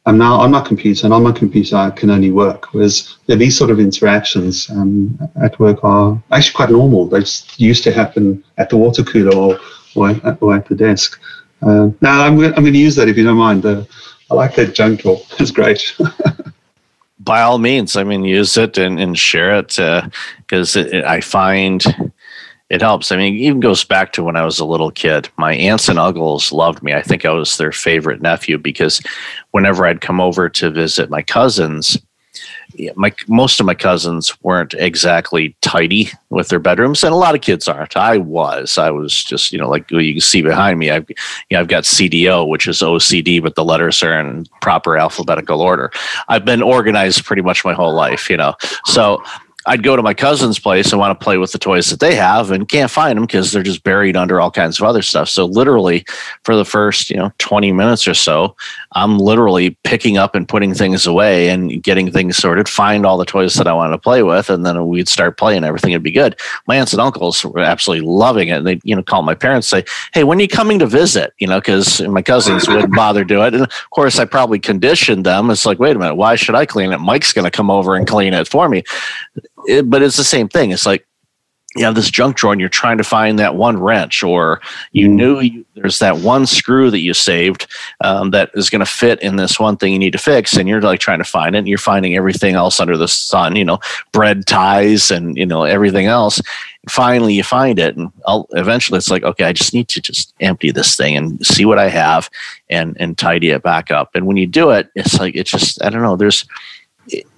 I'm 0.06 0.16
now 0.16 0.36
on 0.40 0.50
my 0.50 0.62
computer, 0.62 1.06
and 1.06 1.12
on 1.12 1.22
my 1.22 1.32
computer 1.32 1.76
I 1.76 1.90
can 1.90 2.10
only 2.10 2.30
work. 2.30 2.72
Whereas 2.72 3.16
these 3.26 3.56
sort 3.56 3.70
of 3.70 3.78
interactions 3.78 4.70
um, 4.70 5.18
at 5.40 5.58
work 5.58 5.84
are 5.84 6.20
actually 6.32 6.54
quite 6.54 6.70
normal. 6.70 7.06
They 7.06 7.22
used 7.58 7.84
to 7.84 7.92
happen 7.92 8.42
at 8.56 8.70
the 8.70 8.78
water 8.78 9.02
cooler 9.04 9.34
or, 9.36 9.60
or, 9.94 10.10
at, 10.10 10.42
or 10.42 10.54
at 10.54 10.66
the 10.66 10.74
desk. 10.74 11.20
Uh, 11.62 11.90
now 12.00 12.22
I'm, 12.24 12.40
I'm 12.40 12.52
going 12.52 12.72
to 12.72 12.78
use 12.78 12.96
that 12.96 13.08
if 13.08 13.18
you 13.18 13.24
don't 13.24 13.36
mind. 13.36 13.66
Uh, 13.66 13.84
I 14.30 14.34
like 14.34 14.54
that 14.54 14.74
junk 14.74 15.02
drawer. 15.02 15.20
It's 15.38 15.50
great. 15.50 15.94
By 17.18 17.42
all 17.42 17.58
means, 17.58 17.96
I 17.96 18.04
mean 18.04 18.24
use 18.24 18.56
it 18.56 18.78
and, 18.78 18.98
and 18.98 19.18
share 19.18 19.58
it 19.58 19.76
because 20.38 20.76
uh, 20.76 21.02
I 21.06 21.20
find 21.20 22.09
it 22.70 22.80
helps. 22.80 23.10
I 23.10 23.16
mean, 23.16 23.34
it 23.34 23.40
even 23.40 23.60
goes 23.60 23.84
back 23.84 24.12
to 24.12 24.22
when 24.22 24.36
I 24.36 24.44
was 24.44 24.60
a 24.60 24.64
little 24.64 24.92
kid. 24.92 25.28
My 25.36 25.54
aunts 25.54 25.88
and 25.88 25.98
uncles 25.98 26.52
loved 26.52 26.82
me. 26.82 26.94
I 26.94 27.02
think 27.02 27.24
I 27.24 27.30
was 27.30 27.56
their 27.56 27.72
favorite 27.72 28.22
nephew 28.22 28.58
because 28.58 29.02
whenever 29.50 29.84
I'd 29.84 30.00
come 30.00 30.20
over 30.20 30.48
to 30.48 30.70
visit 30.70 31.10
my 31.10 31.22
cousins, 31.22 31.98
my 32.94 33.12
most 33.26 33.58
of 33.58 33.66
my 33.66 33.74
cousins 33.74 34.32
weren't 34.42 34.74
exactly 34.74 35.56
tidy 35.60 36.10
with 36.30 36.48
their 36.48 36.60
bedrooms, 36.60 37.02
and 37.02 37.12
a 37.12 37.16
lot 37.16 37.34
of 37.34 37.40
kids 37.40 37.66
aren't. 37.66 37.96
I 37.96 38.18
was. 38.18 38.78
I 38.78 38.90
was 38.90 39.24
just 39.24 39.52
you 39.52 39.58
know 39.58 39.68
like 39.68 39.90
you 39.90 40.14
can 40.14 40.20
see 40.20 40.40
behind 40.40 40.78
me. 40.78 40.90
I've 40.90 41.08
you 41.08 41.16
know, 41.50 41.60
I've 41.60 41.68
got 41.68 41.82
CDO, 41.82 42.46
which 42.48 42.68
is 42.68 42.78
OCD, 42.78 43.42
but 43.42 43.56
the 43.56 43.64
letters 43.64 44.00
are 44.04 44.18
in 44.18 44.46
proper 44.60 44.96
alphabetical 44.96 45.60
order. 45.60 45.90
I've 46.28 46.44
been 46.44 46.62
organized 46.62 47.24
pretty 47.24 47.42
much 47.42 47.64
my 47.64 47.74
whole 47.74 47.92
life, 47.92 48.30
you 48.30 48.36
know. 48.36 48.54
So 48.84 49.22
I'd 49.66 49.82
go 49.82 49.94
to 49.94 50.02
my 50.02 50.14
cousin's 50.14 50.58
place 50.58 50.90
and 50.90 50.98
want 50.98 51.18
to 51.18 51.22
play 51.22 51.36
with 51.36 51.52
the 51.52 51.58
toys 51.58 51.90
that 51.90 52.00
they 52.00 52.14
have 52.14 52.50
and 52.50 52.68
can't 52.68 52.90
find 52.90 53.16
them 53.16 53.26
because 53.26 53.52
they're 53.52 53.62
just 53.62 53.84
buried 53.84 54.16
under 54.16 54.40
all 54.40 54.50
kinds 54.50 54.80
of 54.80 54.86
other 54.86 55.02
stuff. 55.02 55.28
So 55.28 55.44
literally 55.44 56.04
for 56.44 56.56
the 56.56 56.64
first, 56.64 57.10
you 57.10 57.16
know, 57.16 57.30
20 57.38 57.70
minutes 57.72 58.08
or 58.08 58.14
so, 58.14 58.56
I'm 58.92 59.18
literally 59.18 59.76
picking 59.84 60.16
up 60.16 60.34
and 60.34 60.48
putting 60.48 60.72
things 60.72 61.06
away 61.06 61.50
and 61.50 61.82
getting 61.82 62.10
things 62.10 62.38
sorted, 62.38 62.68
find 62.68 63.04
all 63.04 63.18
the 63.18 63.26
toys 63.26 63.54
that 63.54 63.66
I 63.66 63.74
want 63.74 63.92
to 63.92 63.98
play 63.98 64.22
with, 64.22 64.48
and 64.48 64.64
then 64.64 64.88
we'd 64.88 65.08
start 65.08 65.36
playing. 65.36 65.64
Everything 65.64 65.92
would 65.92 66.02
be 66.02 66.10
good. 66.10 66.40
My 66.66 66.76
aunts 66.76 66.92
and 66.92 67.00
uncles 67.00 67.44
were 67.44 67.60
absolutely 67.60 68.06
loving 68.06 68.48
it. 68.48 68.58
And 68.58 68.66
they, 68.66 68.80
you 68.82 68.96
know, 68.96 69.02
call 69.02 69.22
my 69.22 69.34
parents, 69.34 69.68
say, 69.68 69.84
Hey, 70.14 70.24
when 70.24 70.38
are 70.38 70.42
you 70.42 70.48
coming 70.48 70.78
to 70.78 70.86
visit? 70.86 71.34
You 71.38 71.46
know, 71.46 71.60
because 71.60 72.00
my 72.02 72.22
cousins 72.22 72.66
wouldn't 72.66 72.94
bother 72.94 73.24
do 73.24 73.42
it. 73.42 73.52
And 73.52 73.64
of 73.64 73.90
course 73.90 74.18
I 74.18 74.24
probably 74.24 74.58
conditioned 74.58 75.26
them. 75.26 75.50
It's 75.50 75.66
like, 75.66 75.78
wait 75.78 75.96
a 75.96 75.98
minute, 75.98 76.14
why 76.14 76.36
should 76.36 76.54
I 76.54 76.64
clean 76.64 76.92
it? 76.92 76.98
Mike's 76.98 77.34
going 77.34 77.44
to 77.44 77.50
come 77.50 77.70
over 77.70 77.94
and 77.94 78.06
clean 78.06 78.32
it 78.32 78.48
for 78.48 78.68
me 78.68 78.84
it, 79.66 79.90
but 79.90 80.02
it's 80.02 80.16
the 80.16 80.24
same 80.24 80.48
thing. 80.48 80.70
It's 80.70 80.86
like 80.86 81.06
you 81.76 81.84
have 81.84 81.94
this 81.94 82.10
junk 82.10 82.36
drawer 82.36 82.52
and 82.52 82.60
you're 82.60 82.68
trying 82.68 82.98
to 82.98 83.04
find 83.04 83.38
that 83.38 83.54
one 83.54 83.78
wrench, 83.78 84.24
or 84.24 84.60
you 84.90 85.06
mm. 85.06 85.12
knew 85.12 85.40
you, 85.40 85.64
there's 85.76 86.00
that 86.00 86.18
one 86.18 86.44
screw 86.44 86.90
that 86.90 86.98
you 86.98 87.14
saved 87.14 87.68
um, 88.00 88.32
that 88.32 88.50
is 88.54 88.68
going 88.68 88.80
to 88.80 88.86
fit 88.86 89.22
in 89.22 89.36
this 89.36 89.60
one 89.60 89.76
thing 89.76 89.92
you 89.92 89.98
need 89.98 90.12
to 90.12 90.18
fix, 90.18 90.56
and 90.56 90.68
you're 90.68 90.82
like 90.82 90.98
trying 90.98 91.18
to 91.18 91.24
find 91.24 91.54
it, 91.54 91.58
and 91.58 91.68
you're 91.68 91.78
finding 91.78 92.16
everything 92.16 92.56
else 92.56 92.80
under 92.80 92.96
the 92.96 93.06
sun, 93.06 93.54
you 93.54 93.64
know, 93.64 93.78
bread 94.10 94.46
ties 94.46 95.12
and 95.12 95.36
you 95.36 95.46
know 95.46 95.62
everything 95.62 96.06
else. 96.06 96.40
Finally, 96.88 97.34
you 97.34 97.44
find 97.44 97.78
it, 97.78 97.96
and 97.96 98.10
I'll, 98.26 98.48
eventually 98.52 98.96
it's 98.96 99.10
like, 99.10 99.22
okay, 99.22 99.44
I 99.44 99.52
just 99.52 99.72
need 99.72 99.86
to 99.88 100.00
just 100.00 100.34
empty 100.40 100.72
this 100.72 100.96
thing 100.96 101.16
and 101.16 101.44
see 101.46 101.64
what 101.64 101.78
I 101.78 101.88
have, 101.88 102.28
and 102.68 102.96
and 102.98 103.16
tidy 103.16 103.50
it 103.50 103.62
back 103.62 103.92
up. 103.92 104.16
And 104.16 104.26
when 104.26 104.36
you 104.36 104.48
do 104.48 104.70
it, 104.70 104.90
it's 104.96 105.20
like 105.20 105.36
it's 105.36 105.52
just 105.52 105.80
I 105.84 105.90
don't 105.90 106.02
know. 106.02 106.16
There's 106.16 106.44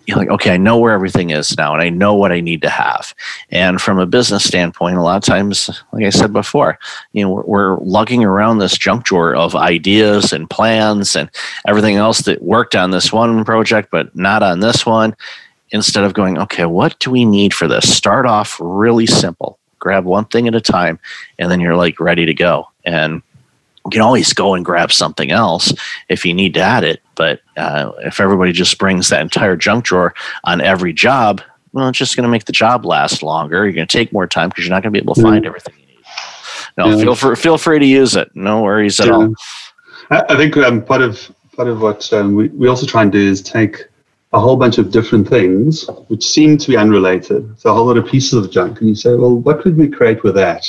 you're 0.06 0.16
like, 0.16 0.30
okay, 0.30 0.52
I 0.52 0.56
know 0.56 0.78
where 0.78 0.92
everything 0.92 1.30
is 1.30 1.56
now 1.56 1.72
and 1.72 1.82
I 1.82 1.88
know 1.88 2.14
what 2.14 2.32
I 2.32 2.40
need 2.40 2.62
to 2.62 2.68
have. 2.68 3.14
And 3.50 3.80
from 3.80 3.98
a 3.98 4.06
business 4.06 4.44
standpoint, 4.44 4.96
a 4.96 5.02
lot 5.02 5.16
of 5.16 5.22
times, 5.22 5.70
like 5.92 6.04
I 6.04 6.10
said 6.10 6.32
before, 6.32 6.78
you 7.12 7.22
know, 7.22 7.30
we're, 7.30 7.42
we're 7.42 7.78
lugging 7.78 8.24
around 8.24 8.58
this 8.58 8.76
junk 8.76 9.04
drawer 9.04 9.34
of 9.34 9.54
ideas 9.54 10.32
and 10.32 10.50
plans 10.50 11.14
and 11.14 11.30
everything 11.66 11.96
else 11.96 12.20
that 12.22 12.42
worked 12.42 12.74
on 12.74 12.90
this 12.90 13.12
one 13.12 13.44
project, 13.44 13.90
but 13.90 14.14
not 14.16 14.42
on 14.42 14.60
this 14.60 14.84
one. 14.84 15.14
Instead 15.70 16.04
of 16.04 16.12
going, 16.12 16.36
okay, 16.36 16.66
what 16.66 16.98
do 16.98 17.10
we 17.10 17.24
need 17.24 17.54
for 17.54 17.66
this? 17.66 17.90
Start 17.90 18.26
off 18.26 18.58
really 18.60 19.06
simple, 19.06 19.58
grab 19.78 20.04
one 20.04 20.26
thing 20.26 20.46
at 20.46 20.54
a 20.54 20.60
time, 20.60 20.98
and 21.38 21.50
then 21.50 21.60
you're 21.60 21.76
like 21.76 21.98
ready 21.98 22.26
to 22.26 22.34
go. 22.34 22.68
And 22.84 23.22
you 23.84 23.90
can 23.90 24.00
always 24.00 24.32
go 24.32 24.54
and 24.54 24.64
grab 24.64 24.92
something 24.92 25.30
else 25.30 25.72
if 26.08 26.24
you 26.24 26.34
need 26.34 26.54
to 26.54 26.60
add 26.60 26.84
it. 26.84 27.00
But 27.14 27.40
uh, 27.56 27.92
if 28.00 28.20
everybody 28.20 28.52
just 28.52 28.78
brings 28.78 29.08
that 29.08 29.20
entire 29.20 29.56
junk 29.56 29.84
drawer 29.84 30.14
on 30.44 30.60
every 30.60 30.92
job, 30.92 31.40
well, 31.72 31.88
it's 31.88 31.98
just 31.98 32.16
going 32.16 32.24
to 32.24 32.30
make 32.30 32.44
the 32.44 32.52
job 32.52 32.84
last 32.84 33.22
longer. 33.22 33.64
You're 33.64 33.72
going 33.72 33.86
to 33.86 33.98
take 33.98 34.12
more 34.12 34.26
time 34.26 34.50
because 34.50 34.64
you're 34.64 34.74
not 34.74 34.82
going 34.82 34.92
to 34.92 34.98
be 34.98 35.02
able 35.02 35.14
to 35.14 35.22
find 35.22 35.46
everything 35.46 35.74
you 35.78 35.86
need. 35.86 36.04
No, 36.76 36.90
yeah. 36.90 37.02
feel 37.02 37.14
free, 37.14 37.36
feel 37.36 37.58
free 37.58 37.78
to 37.78 37.86
use 37.86 38.14
it. 38.14 38.30
No 38.34 38.62
worries 38.62 39.00
at 39.00 39.06
yeah. 39.06 39.14
all. 39.14 39.34
I 40.10 40.36
think 40.36 40.56
um, 40.58 40.84
part 40.84 41.00
of 41.00 41.34
part 41.56 41.68
of 41.68 41.80
what 41.80 42.12
um, 42.12 42.34
we, 42.34 42.48
we 42.48 42.68
also 42.68 42.86
try 42.86 43.02
and 43.02 43.12
do 43.12 43.18
is 43.18 43.42
take 43.42 43.86
a 44.32 44.40
whole 44.40 44.56
bunch 44.56 44.78
of 44.78 44.90
different 44.90 45.28
things 45.28 45.86
which 46.08 46.24
seem 46.24 46.56
to 46.58 46.68
be 46.68 46.76
unrelated. 46.76 47.58
So 47.58 47.70
a 47.70 47.74
whole 47.74 47.86
lot 47.86 47.98
of 47.98 48.06
pieces 48.06 48.32
of 48.32 48.50
junk, 48.50 48.80
and 48.80 48.88
you 48.88 48.94
say, 48.94 49.14
well, 49.14 49.36
what 49.36 49.60
could 49.60 49.76
we 49.76 49.88
create 49.88 50.22
with 50.22 50.34
that? 50.36 50.66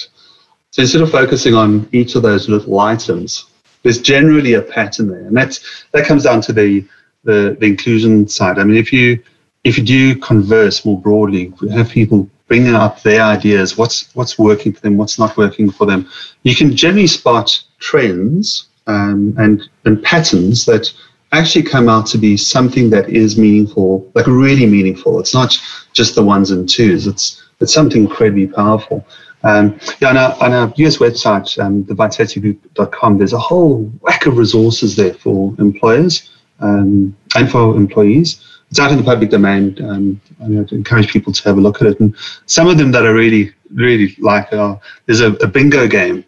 So 0.74 0.82
instead 0.82 1.04
of 1.04 1.12
focusing 1.12 1.54
on 1.54 1.88
each 1.92 2.16
of 2.16 2.24
those 2.24 2.50
little 2.50 2.80
items, 2.80 3.46
there's 3.84 4.00
generally 4.00 4.56
a 4.56 4.62
pattern 4.64 5.08
there, 5.08 5.28
and 5.28 5.38
that's 5.38 5.86
that 5.92 6.08
comes 6.08 6.24
down 6.24 6.42
to 6.42 6.52
the, 6.52 6.84
the 7.24 7.56
the, 7.60 7.68
inclusion 7.68 8.28
side. 8.28 8.58
I 8.58 8.64
mean, 8.64 8.78
if 8.78 8.92
you 8.92 9.22
if 9.64 9.78
you 9.78 9.84
do 9.84 10.16
converse 10.16 10.84
more 10.84 11.00
broadly, 11.00 11.54
have 11.72 11.90
people 11.92 12.28
bring 12.48 12.74
up 12.74 13.04
their 13.04 13.22
ideas, 13.22 13.78
what's 13.78 14.10
what's 14.16 14.40
working 14.40 14.74
for 14.74 14.82
them, 14.82 14.98
what's 14.98 15.20
not 15.20 15.38
working 15.38 15.70
for 15.70 15.86
them, 15.86 16.10
you 16.42 16.56
can 16.56 16.76
generally 16.76 17.06
spot 17.06 17.64
trends 17.78 18.70
um, 18.88 19.36
and 19.38 19.70
and 19.86 20.02
patterns 20.02 20.66
that 20.66 20.92
actually 21.34 21.62
come 21.62 21.88
out 21.88 22.08
to 22.08 22.18
be 22.18 22.36
something 22.36 22.90
that 22.90 23.10
is 23.10 23.38
meaningful, 23.38 24.10
like 24.16 24.26
really 24.26 24.66
meaningful. 24.66 25.20
It's 25.20 25.36
not 25.36 25.56
just 25.94 26.16
the 26.16 26.24
ones 26.24 26.50
and 26.50 26.68
twos. 26.68 27.06
It's 27.06 27.44
it's 27.60 27.76
something 27.76 28.02
incredibly 28.02 28.48
powerful. 28.48 29.06
Um, 29.44 29.78
yeah, 30.00 30.10
on 30.10 30.18
our, 30.18 30.44
on 30.44 30.54
our 30.54 30.74
US 30.78 30.98
website, 30.98 31.60
um, 31.64 31.84
thevitalitygroup.com, 31.84 33.18
there's 33.18 33.34
a 33.34 33.40
whole 33.40 33.84
whack 34.02 34.26
of 34.26 34.38
resources 34.38 34.96
there 34.96 35.14
for 35.14 35.54
employers 35.60 36.32
um, 36.60 37.16
and 37.36 37.52
for 37.52 37.76
employees. 37.76 38.42
It's 38.70 38.80
out 38.80 38.92
in 38.92 38.98
the 38.98 39.04
public 39.04 39.30
domain. 39.30 39.78
Um, 39.84 40.22
I 40.42 40.46
encourage 40.74 41.12
people 41.12 41.34
to 41.34 41.44
have 41.44 41.58
a 41.58 41.62
look 41.62 41.82
at 41.82 41.88
it. 41.88 42.00
And 42.00 42.16
some 42.46 42.68
of 42.68 42.78
them 42.78 42.92
that 42.92 43.06
I 43.06 43.10
really, 43.10 43.54
really 43.72 44.16
like 44.20 44.52
are 44.54 44.80
there's 45.06 45.22
a, 45.22 45.34
a 45.34 45.48
bingo 45.48 45.88
game 45.88 46.26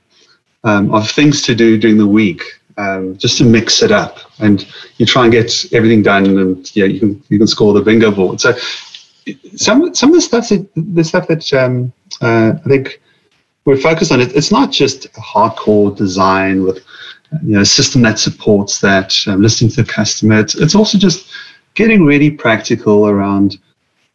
um, 0.63 0.93
of 0.93 1.10
things 1.10 1.41
to 1.43 1.56
do 1.56 1.78
during 1.78 1.97
the 1.97 2.08
week. 2.08 2.43
Um, 2.78 3.17
just 3.17 3.38
to 3.38 3.45
mix 3.45 3.82
it 3.82 3.93
up, 3.93 4.19
and 4.39 4.67
you 4.97 5.06
try 5.06 5.23
and 5.23 5.32
get 5.32 5.73
everything 5.73 6.04
done, 6.04 6.25
and 6.25 6.75
yeah, 6.75 6.84
you 6.84 6.99
can 6.99 7.23
you 7.30 7.38
can 7.38 7.47
score 7.47 7.71
the 7.71 7.80
bingo 7.80 8.12
board. 8.12 8.41
So 8.41 8.54
some 9.56 9.95
some 9.95 10.10
of 10.10 10.15
the 10.15 10.21
stuff 10.21 10.49
that 10.49 10.67
the 10.75 11.04
stuff 11.06 11.30
that 11.30 11.54
um, 11.54 11.93
uh, 12.21 12.51
I 12.65 12.67
think 12.67 13.01
we're 13.65 13.78
focused 13.78 14.12
on 14.12 14.21
it. 14.21 14.36
It's 14.36 14.51
not 14.51 14.71
just 14.71 15.12
hardcore 15.13 15.95
design 15.95 16.63
with 16.63 16.86
you 17.43 17.56
know 17.56 17.62
a 17.62 17.65
system 17.65 18.01
that 18.04 18.19
supports 18.19 18.80
that, 18.80 19.15
um, 19.28 19.41
listening 19.41 19.71
to 19.71 19.84
the 19.84 19.91
customer. 19.91 20.39
It's, 20.39 20.56
it's 20.56 20.75
also 20.75 20.97
just 20.97 21.30
getting 21.73 22.06
really 22.06 22.32
practical 22.32 23.08
around 23.08 23.58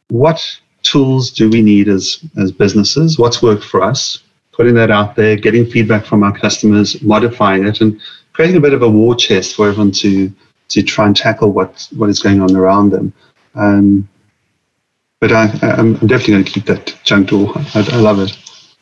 what 0.08 0.40
tools 0.82 1.30
do 1.30 1.50
we 1.50 1.60
need 1.62 1.88
as 1.88 2.24
as 2.38 2.52
businesses, 2.52 3.18
what's 3.18 3.42
worked 3.42 3.64
for 3.64 3.82
us, 3.82 4.22
putting 4.52 4.74
that 4.74 4.90
out 4.90 5.16
there, 5.16 5.36
getting 5.36 5.66
feedback 5.66 6.04
from 6.06 6.22
our 6.22 6.36
customers, 6.36 7.00
modifying 7.02 7.66
it, 7.66 7.80
and 7.80 8.00
creating 8.32 8.56
a 8.56 8.60
bit 8.60 8.72
of 8.72 8.82
a 8.82 8.88
war 8.88 9.14
chest 9.14 9.56
for 9.56 9.68
everyone 9.68 9.90
to 9.92 10.32
to 10.68 10.82
try 10.82 11.06
and 11.06 11.16
tackle 11.16 11.52
what 11.52 11.88
what 11.96 12.08
is 12.08 12.20
going 12.20 12.40
on 12.40 12.54
around 12.54 12.90
them. 12.90 13.12
Um, 13.56 14.08
but 15.20 15.32
I, 15.32 15.50
I'm 15.62 15.94
definitely 15.94 16.34
going 16.34 16.44
to 16.44 16.50
keep 16.50 16.64
that 16.66 16.98
junk 17.04 17.28
drawer. 17.28 17.52
I, 17.74 17.86
I 17.92 17.96
love 17.96 18.20
it. 18.20 18.36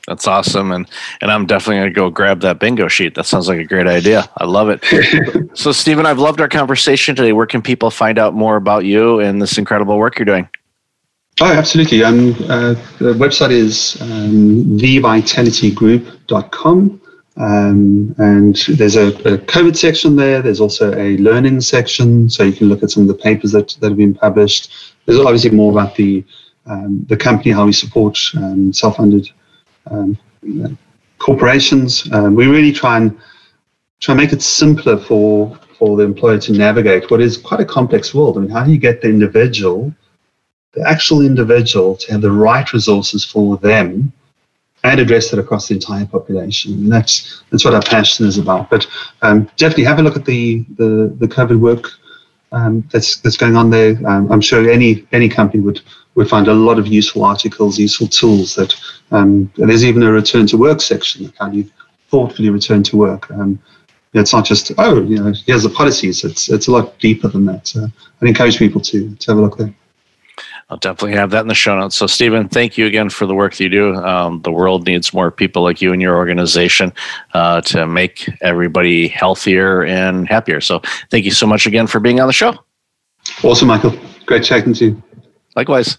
That's 0.08 0.26
awesome, 0.26 0.72
and 0.72 0.88
and 1.20 1.30
I'm 1.30 1.44
definitely 1.44 1.80
gonna 1.80 1.90
go 1.90 2.08
grab 2.08 2.40
that 2.40 2.58
bingo 2.58 2.88
sheet. 2.88 3.14
That 3.14 3.26
sounds 3.26 3.46
like 3.46 3.58
a 3.58 3.64
great 3.64 3.86
idea. 3.86 4.26
I 4.38 4.46
love 4.46 4.70
it. 4.70 4.82
so, 5.54 5.70
Stephen, 5.70 6.06
I've 6.06 6.18
loved 6.18 6.40
our 6.40 6.48
conversation 6.48 7.14
today. 7.14 7.34
Where 7.34 7.44
can 7.44 7.60
people 7.60 7.90
find 7.90 8.18
out 8.18 8.32
more 8.32 8.56
about 8.56 8.86
you 8.86 9.20
and 9.20 9.42
this 9.42 9.58
incredible 9.58 9.98
work 9.98 10.18
you're 10.18 10.24
doing? 10.24 10.48
Oh, 11.42 11.52
absolutely. 11.52 12.02
Um, 12.02 12.30
uh, 12.48 12.72
the 12.98 13.12
website 13.12 13.50
is 13.50 14.00
um, 14.00 14.64
thevitalitygroup.com. 14.78 17.02
Um, 17.36 18.14
and 18.18 18.56
there's 18.66 18.96
a, 18.96 19.08
a, 19.08 19.36
COVID 19.38 19.76
section 19.76 20.16
there. 20.16 20.42
There's 20.42 20.60
also 20.60 20.92
a 20.94 21.16
learning 21.18 21.60
section, 21.60 22.28
so 22.28 22.42
you 22.42 22.52
can 22.52 22.68
look 22.68 22.82
at 22.82 22.90
some 22.90 23.02
of 23.02 23.08
the 23.08 23.14
papers 23.14 23.52
that, 23.52 23.76
that 23.80 23.90
have 23.90 23.98
been 23.98 24.14
published. 24.14 24.72
There's 25.04 25.20
obviously 25.20 25.50
more 25.50 25.70
about 25.70 25.94
the 25.96 26.24
um, 26.66 27.04
the 27.08 27.16
company, 27.16 27.52
how 27.52 27.66
we 27.66 27.72
support 27.72 28.18
um, 28.36 28.72
self-funded 28.72 29.30
um, 29.90 30.78
corporations. 31.18 32.10
Um, 32.12 32.34
we 32.34 32.46
really 32.46 32.72
try 32.72 32.96
and 32.96 33.18
try 34.00 34.12
and 34.12 34.20
make 34.20 34.32
it 34.32 34.42
simpler 34.42 34.96
for 34.96 35.58
for 35.78 35.96
the 35.96 36.02
employer 36.02 36.38
to 36.38 36.52
navigate 36.52 37.10
what 37.10 37.20
is 37.20 37.36
quite 37.36 37.60
a 37.60 37.64
complex 37.64 38.14
world. 38.14 38.36
I 38.36 38.40
mean, 38.40 38.50
how 38.50 38.64
do 38.64 38.72
you 38.72 38.78
get 38.78 39.00
the 39.00 39.08
individual, 39.08 39.94
the 40.72 40.88
actual 40.88 41.24
individual, 41.24 41.96
to 41.96 42.12
have 42.12 42.20
the 42.20 42.32
right 42.32 42.72
resources 42.72 43.24
for 43.24 43.56
them 43.58 44.12
and 44.84 45.00
address 45.00 45.32
it 45.32 45.38
across 45.38 45.68
the 45.68 45.74
entire 45.74 46.06
population? 46.06 46.72
And 46.74 46.92
that's 46.92 47.42
that's 47.50 47.64
what 47.64 47.74
our 47.74 47.82
passion 47.82 48.26
is 48.26 48.38
about. 48.38 48.70
But 48.70 48.86
um, 49.22 49.48
definitely 49.56 49.84
have 49.84 49.98
a 49.98 50.02
look 50.02 50.16
at 50.16 50.24
the 50.24 50.64
the, 50.76 51.14
the 51.18 51.28
COVID 51.28 51.60
work 51.60 51.88
um, 52.52 52.88
that's 52.92 53.18
that's 53.18 53.36
going 53.36 53.56
on 53.56 53.70
there. 53.70 53.96
Um, 54.06 54.30
I'm 54.32 54.40
sure 54.40 54.68
any 54.68 55.06
any 55.12 55.28
company 55.28 55.62
would 55.62 55.80
would 56.18 56.28
find 56.28 56.48
a 56.48 56.52
lot 56.52 56.80
of 56.80 56.88
useful 56.88 57.24
articles, 57.24 57.78
useful 57.78 58.08
tools. 58.08 58.56
That 58.56 58.74
um, 59.12 59.50
there's 59.56 59.84
even 59.84 60.02
a 60.02 60.10
return 60.10 60.48
to 60.48 60.56
work 60.56 60.80
section. 60.80 61.32
How 61.38 61.48
do 61.48 61.58
you 61.58 61.70
thoughtfully 62.10 62.50
return 62.50 62.82
to 62.84 62.96
work? 62.96 63.30
Um, 63.30 63.60
it's 64.14 64.32
not 64.32 64.44
just 64.44 64.72
oh, 64.78 65.02
you 65.02 65.22
know, 65.22 65.32
here's 65.46 65.62
the 65.62 65.70
policies. 65.70 66.24
It's 66.24 66.50
it's 66.50 66.66
a 66.66 66.72
lot 66.72 66.98
deeper 66.98 67.28
than 67.28 67.46
that. 67.46 67.72
Uh, 67.74 67.86
I'd 68.20 68.28
encourage 68.28 68.58
people 68.58 68.80
to 68.80 69.14
to 69.14 69.30
have 69.30 69.38
a 69.38 69.40
look 69.40 69.58
there. 69.58 69.72
I'll 70.70 70.76
definitely 70.76 71.16
have 71.16 71.30
that 71.30 71.42
in 71.42 71.48
the 71.48 71.54
show 71.54 71.78
notes. 71.78 71.96
So, 71.96 72.06
Stephen, 72.06 72.48
thank 72.48 72.76
you 72.76 72.86
again 72.86 73.08
for 73.08 73.24
the 73.24 73.34
work 73.34 73.52
that 73.52 73.62
you 73.62 73.70
do. 73.70 73.94
Um, 73.94 74.42
the 74.42 74.52
world 74.52 74.86
needs 74.86 75.14
more 75.14 75.30
people 75.30 75.62
like 75.62 75.80
you 75.80 75.92
and 75.92 76.02
your 76.02 76.16
organization 76.16 76.92
uh, 77.32 77.62
to 77.62 77.86
make 77.86 78.28
everybody 78.42 79.08
healthier 79.08 79.84
and 79.84 80.28
happier. 80.28 80.60
So, 80.60 80.82
thank 81.10 81.24
you 81.24 81.30
so 81.30 81.46
much 81.46 81.66
again 81.66 81.86
for 81.86 82.00
being 82.00 82.20
on 82.20 82.26
the 82.26 82.34
show. 82.34 82.54
Awesome, 83.42 83.68
Michael. 83.68 83.98
Great 84.26 84.44
chatting 84.44 84.74
to 84.74 84.84
you. 84.84 85.02
Likewise. 85.56 85.98